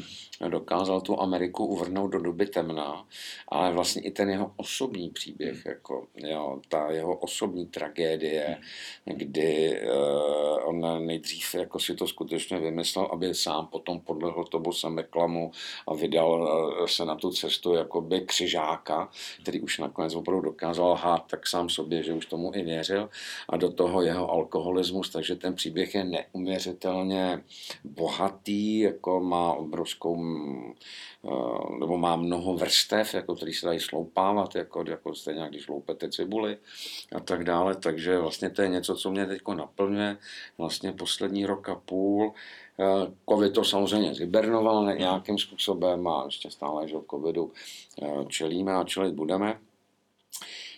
[0.49, 3.07] dokázal tu Ameriku uvrhnout do doby temna,
[3.49, 8.59] ale vlastně i ten jeho osobní příběh, jako, jo, ta jeho osobní tragédie,
[9.05, 15.53] kdy uh, on nejdřív jako si to skutečně vymyslel, aby sám potom podlehl tomu Sameklamu
[15.89, 19.09] a vydal uh, se na tu cestu jakoby křižáka,
[19.43, 23.11] který už nakonec opravdu dokázal hát tak sám sobě, že už tomu i věřil
[23.49, 27.43] a do toho jeho alkoholismus, takže ten příběh je neuměřitelně
[27.85, 30.17] bohatý, jako má obrovskou
[31.25, 36.11] Eh, nebo má mnoho vrstev, jako který se dají sloupávat, jako, jako stejně když loupete
[36.11, 36.57] cibuli
[37.17, 37.77] a tak dále.
[37.77, 40.17] Takže vlastně to je něco, co mě teď naplňuje
[40.59, 42.35] vlastně poslední rok a půl.
[42.81, 47.53] Eh, Covid to samozřejmě zhibernoval nějakým způsobem a ještě stále, že covidu
[48.03, 49.61] eh, čelíme a čelit budeme.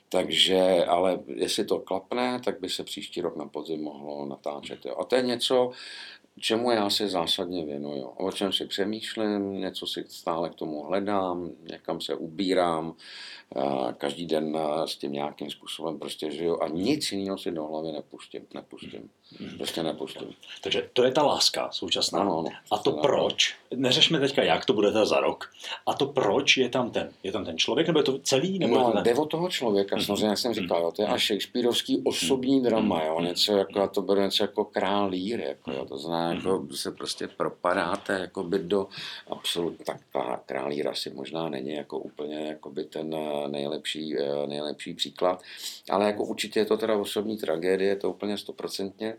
[0.08, 4.86] Takže, ale jestli to klapne, tak by se příští rok na podzim mohlo natáčet.
[4.86, 4.96] Jo.
[5.00, 5.70] A to je něco,
[6.40, 11.50] čemu já se zásadně věnuju, o čem si přemýšlím, něco si stále k tomu hledám,
[11.70, 12.94] někam se ubírám,
[13.98, 18.42] každý den s tím nějakým způsobem prostě žiju a nic jiného si do hlavy nepustím,
[18.54, 19.10] nepustím.
[19.56, 20.28] Prostě nepustím.
[20.62, 22.20] Takže to je ta láska současná.
[22.20, 22.48] Ano, ano.
[22.70, 23.54] A to proč?
[23.74, 25.50] Neřešme teďka, jak to bude za rok.
[25.86, 27.10] A to proč je tam ten?
[27.22, 28.58] Je tam ten člověk, nebo je to celý?
[28.58, 29.02] Nebo no, ten...
[29.02, 30.04] jde o toho člověka, mm-hmm.
[30.04, 32.64] samozřejmě, jak jsem říkal, jo, to je až Shakespeareovský osobní mm-hmm.
[32.64, 36.66] drama, jo, něco jako, to bude něco jako král lír, jako, jo, to znamená, jako
[36.72, 38.88] se prostě propadáte jako by do
[39.30, 40.00] absolutně, tak
[40.46, 45.42] král líra si možná není jako úplně jako by ten eh, nejlepší, eh, nejlepší příklad,
[45.90, 49.16] ale jako určitě je to teda osobní tragédie, je to úplně stoprocentně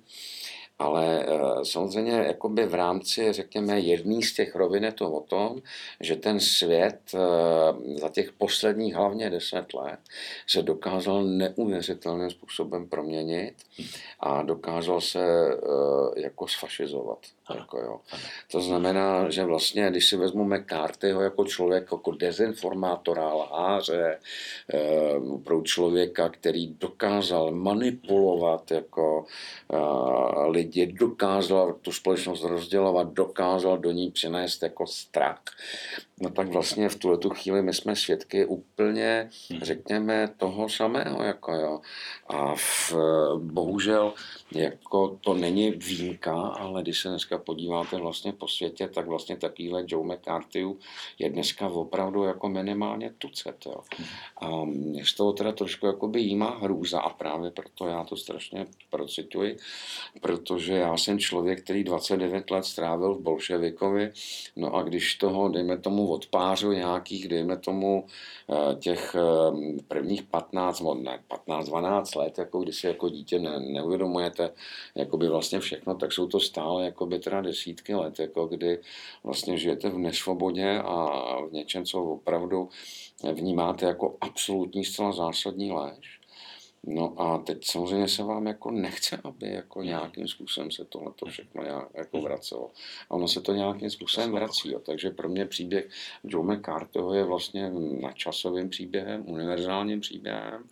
[0.79, 5.61] ale eh, samozřejmě jakoby v rámci, řekněme, jedný z těch rovin je to o tom,
[5.99, 9.99] že ten svět eh, za těch posledních hlavně deset let
[10.47, 13.55] se dokázal neuvěřitelným způsobem proměnit
[14.19, 17.36] a dokázal se eh, jako sfašizovat.
[17.55, 17.99] Jako jo.
[18.51, 24.19] To znamená, že vlastně, když si vezmu McCarthyho jako člověk, jako dezinformátora, lháře,
[25.43, 29.25] pro člověka, který dokázal manipulovat jako
[30.47, 35.41] lidi, lidi, dokázal tu společnost rozdělovat, dokázal do ní přinést jako strach.
[36.21, 39.29] No tak vlastně v tuhle tu chvíli my jsme svědky úplně,
[39.61, 41.23] řekněme, toho samého.
[41.23, 41.81] Jako jo.
[42.27, 42.93] A v,
[43.37, 44.13] bohužel
[44.51, 49.83] jako to není výjimka, ale když se dneska podíváte vlastně po světě, tak vlastně takovýhle
[49.87, 50.65] Joe McCarthy
[51.19, 53.65] je dneska opravdu jako minimálně tucet.
[53.65, 53.81] Jo.
[54.37, 58.65] A mě z toho teda trošku jakoby jímá hrůza a právě proto já to strašně
[58.89, 59.57] procituji,
[60.21, 64.11] protože já jsem člověk, který 29 let strávil v Bolševikovi,
[64.55, 68.05] no a když toho, dejme tomu, odpářu nějakých, dejme tomu,
[68.49, 74.36] eh, těch eh, prvních 15, ne, 15-12 let, jako když si jako dítě ne, neuvědomujete
[74.95, 78.79] jakoby vlastně všechno, tak jsou to stále jakoby teda desítky let, jako kdy
[79.23, 81.05] vlastně žijete v nesvobodě a
[81.41, 82.69] v něčem, co opravdu
[83.33, 86.16] vnímáte jako absolutní zcela zásadní léž.
[86.83, 91.63] No a teď samozřejmě se vám jako nechce, aby jako nějakým způsobem se tohle všechno
[91.93, 92.71] jako vracelo.
[93.09, 94.71] A ono se to nějakým způsobem vrací.
[94.71, 94.79] Jo.
[94.79, 95.89] Takže pro mě příběh
[96.23, 97.71] Joe McCarthyho je vlastně
[98.01, 100.63] nadčasovým příběhem, univerzálním příběhem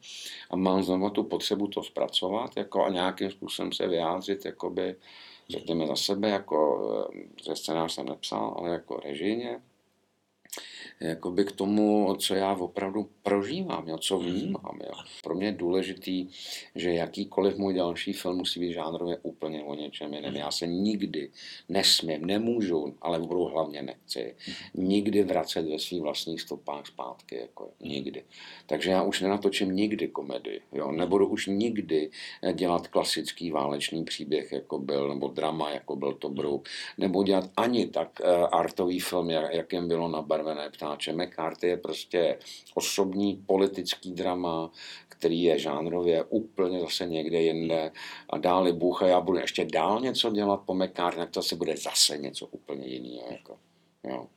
[0.49, 4.95] a mám znovu tu potřebu to zpracovat jako a nějakým způsobem se vyjádřit, jakoby,
[5.49, 6.81] řekněme za sebe, jako
[7.43, 9.61] ze scénář jsem nepsal, ale jako režijně,
[10.99, 14.79] jakoby k tomu, co já opravdu prožívám, jo, co vnímám.
[14.83, 14.91] Jo.
[15.23, 16.27] Pro mě je důležitý,
[16.75, 20.35] že jakýkoliv můj další film musí být žánrově úplně o něčem jiném.
[20.35, 21.31] Já se nikdy
[21.69, 24.35] nesmím, nemůžu, ale budu hlavně nechci,
[24.73, 27.35] nikdy vracet ve svých vlastních stopách zpátky.
[27.35, 28.23] Jako, nikdy.
[28.65, 30.61] Takže já už nenatočím nikdy komedii.
[30.73, 30.91] Jo.
[30.91, 32.09] Nebudu už nikdy
[32.53, 36.69] dělat klasický válečný příběh, jako byl, nebo drama, jako byl to Brouk.
[36.97, 40.07] Nebo dělat ani tak uh, artový film, jak, jakým bylo
[40.45, 41.13] nabarvené ptáče.
[41.13, 42.39] McCarthy je prostě
[42.73, 44.71] osobní politický drama,
[45.09, 47.91] který je žánrově úplně zase někde jinde
[48.29, 51.55] a dále Bůh a já budu ještě dál něco dělat po McCarthy, tak to asi
[51.55, 53.27] bude zase něco úplně jiného.
[53.31, 53.57] Jako,
[54.03, 54.27] jo.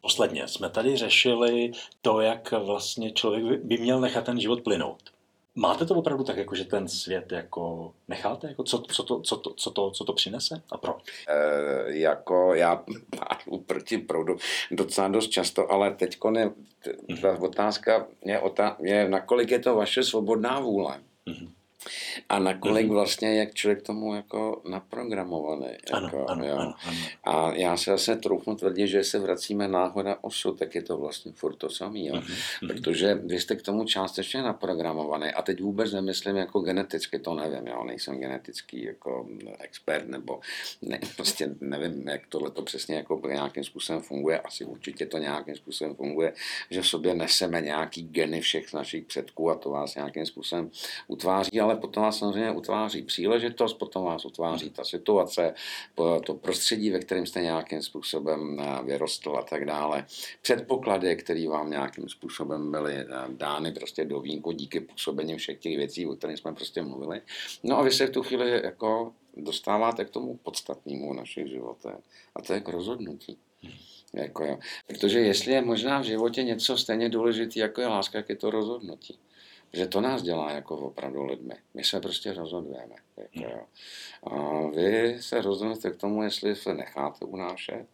[0.00, 1.70] Posledně jsme tady řešili
[2.02, 5.15] to, jak vlastně člověk by měl nechat ten život plynout.
[5.58, 8.48] Máte to opravdu tak, jako, že ten svět jako necháte?
[8.48, 10.96] Jako, co, co, to, co, to, co, to, co to přinese a proč?
[11.28, 12.84] E, jako já
[13.18, 14.36] pádu proti proudu
[14.70, 16.50] docela dost často, ale teď ne,
[17.22, 17.42] ta mhm.
[17.42, 21.00] otázka je, otá, je, nakolik je to vaše svobodná vůle.
[21.26, 21.50] Mm-hmm.
[22.28, 25.66] A nakolik vlastně, jak člověk tomu jako naprogramovaný.
[25.92, 26.56] Ano, jako, ano, jo.
[26.56, 26.98] ano, ano.
[27.24, 31.32] A já se vlastně troufnu tvrdit, že se vracíme náhoda osud, tak je to vlastně
[31.32, 32.06] furt to samý.
[32.06, 32.14] Jo.
[32.14, 32.24] Mhm,
[32.62, 32.68] mhm.
[32.68, 37.66] Protože vy jste k tomu částečně naprogramovaný a teď vůbec nemyslím jako geneticky, to nevím,
[37.66, 39.26] jo, nejsem genetický jako
[39.58, 40.40] expert nebo
[40.82, 45.56] ne, prostě nevím, jak tohle to přesně jako nějakým způsobem funguje, asi určitě to nějakým
[45.56, 46.32] způsobem funguje,
[46.70, 50.70] že v sobě neseme nějaký geny všech našich předků a to vás nějakým způsobem
[51.08, 55.54] utváří, ale potom vás samozřejmě utváří příležitost, potom vás utváří ta situace,
[56.24, 60.06] to prostředí, ve kterém jste nějakým způsobem eh, vyrostl a tak dále.
[60.42, 65.76] Předpoklady, které vám nějakým způsobem byly eh, dány prostě do vínku díky působení všech těch
[65.76, 67.20] věcí, o kterých jsme prostě mluvili.
[67.62, 71.96] No a vy se v tu chvíli jako dostáváte k tomu podstatnému v našich životech
[72.36, 73.38] a to je k rozhodnutí.
[74.12, 74.58] Jako jo.
[74.86, 78.50] Protože jestli je možná v životě něco stejně důležité, jako je láska, jak je to
[78.50, 79.18] rozhodnutí.
[79.72, 81.54] Že to nás dělá jako opravdu lidmi.
[81.74, 82.94] My se prostě rozhodujeme.
[83.16, 83.66] Jako jo.
[84.22, 87.86] A vy se rozhodnete k tomu, jestli se necháte unášet,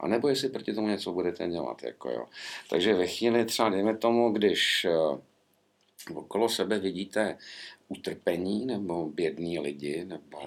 [0.00, 1.82] anebo jestli proti tomu něco budete dělat.
[1.82, 2.26] Jako jo.
[2.70, 7.38] Takže ve chvíli třeba, dejme tomu, když eh, okolo sebe vidíte
[7.88, 10.38] utrpení nebo bědní lidi nebo,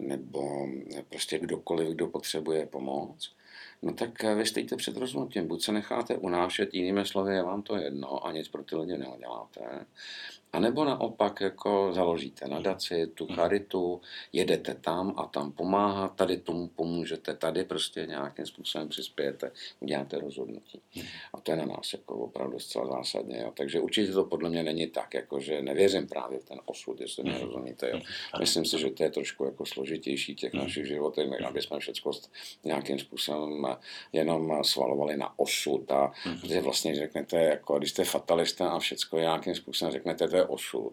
[0.00, 0.68] nebo
[1.08, 3.34] prostě kdokoliv, kdo potřebuje pomoc,
[3.82, 5.48] no tak eh, vy stojíte před rozhodnutím.
[5.48, 8.98] Buď se necháte unášet, jinými slovy, je vám to jedno a nic pro ty lidi
[8.98, 9.86] neuděláte.
[10.54, 14.00] A nebo naopak jako založíte nadaci, tu charitu,
[14.32, 20.80] jedete tam a tam pomáhat, tady tomu pomůžete, tady prostě nějakým způsobem přispějete, uděláte rozhodnutí.
[21.32, 23.38] A to je na nás jako opravdu zcela zásadně.
[23.38, 23.52] Jo.
[23.56, 27.22] Takže určitě to podle mě není tak, jako že nevěřím právě v ten osud, jestli
[27.22, 27.90] mě rozumíte.
[27.90, 28.00] Jo.
[28.40, 32.12] Myslím si, že to je trošku jako složitější těch našich životech, než aby jsme všechno
[32.64, 33.66] nějakým způsobem
[34.12, 35.92] jenom svalovali na osud.
[35.92, 40.43] A protože vlastně řeknete, jako když jste fatalista a všechno nějakým způsobem řeknete, to je
[40.44, 40.92] osud,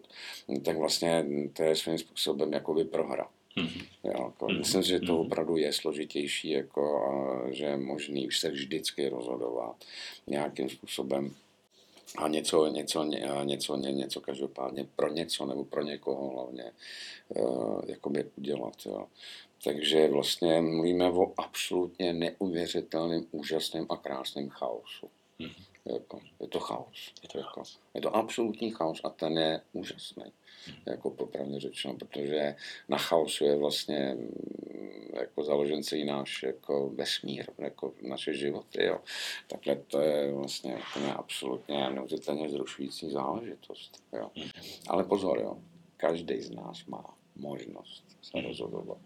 [0.64, 3.28] tak vlastně to je svým způsobem jakoby prohra.
[3.56, 3.80] Mhm.
[4.04, 8.38] Jo, jako, myslím si, že to opravdu je složitější, jako, a že je možný už
[8.38, 9.76] se vždycky rozhodovat
[10.26, 11.34] nějakým způsobem
[12.16, 13.04] a něco, něco,
[13.44, 16.72] něco, ně- něco každopádně pro něco nebo pro někoho hlavně
[17.28, 18.76] uh, jakoby udělat.
[18.86, 19.06] Jo.
[19.64, 25.08] Takže vlastně mluvíme o absolutně neuvěřitelným, úžasným a krásným chaosu.
[25.38, 25.71] Mhm.
[25.84, 27.14] Jako, je to chaos.
[27.22, 27.62] Je to jako,
[27.94, 30.32] je to absolutní chaos a ten je úžasný.
[30.86, 32.56] Jako popravdě řečeno, protože
[32.88, 38.84] na chaosu je vlastně mm, jako založen celý náš jako vesmír, jako naše životy.
[38.84, 38.98] Jo.
[39.48, 44.02] Takhle to je vlastně úplně absolutně neuvěřitelně zrušující záležitost.
[44.12, 44.30] Jo.
[44.88, 45.58] Ale pozor, jo,
[45.96, 48.98] každý z nás má možnost se rozhodovat.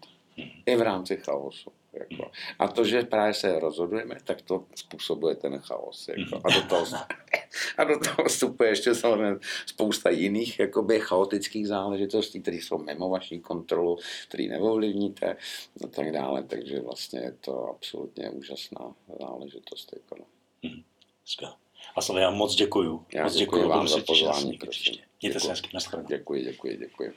[0.65, 1.71] I v rámci chaosu.
[1.99, 2.31] Jako.
[2.59, 6.07] A to, že právě se rozhodujeme, tak to způsobuje ten chaos.
[6.07, 6.41] Jako.
[6.43, 6.85] A, do toho,
[7.77, 13.39] a do toho vstupuje ještě samozřejmě spousta jiných jakoby, chaotických záležitostí, které jsou mimo vaší
[13.39, 15.37] kontrolu, které neovlivníte
[15.83, 16.43] a tak dále.
[16.43, 19.93] Takže vlastně je to absolutně úžasná záležitost.
[19.93, 20.25] Jako.
[21.25, 21.53] Skvěle.
[21.95, 23.05] A Slavě, já moc děkuju.
[23.13, 24.45] Já moc děkuji děkuju, vám za se pozvání.
[24.45, 25.49] Mějte se Děkuji.
[25.49, 26.07] hezky, nashledanou.
[26.09, 27.13] Děkuji, děkuji, děkuji.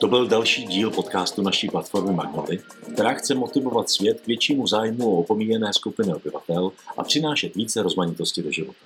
[0.00, 2.58] To byl další díl podcastu naší platformy Magnoly,
[2.92, 8.42] která chce motivovat svět k většímu zájmu o opomíjené skupiny obyvatel a přinášet více rozmanitosti
[8.42, 8.78] do života.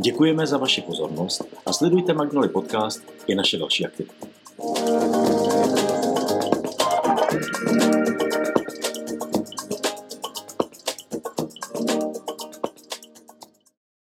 [0.00, 4.26] Děkujeme za vaši pozornost a sledujte Magnoly podcast i naše další aktivity.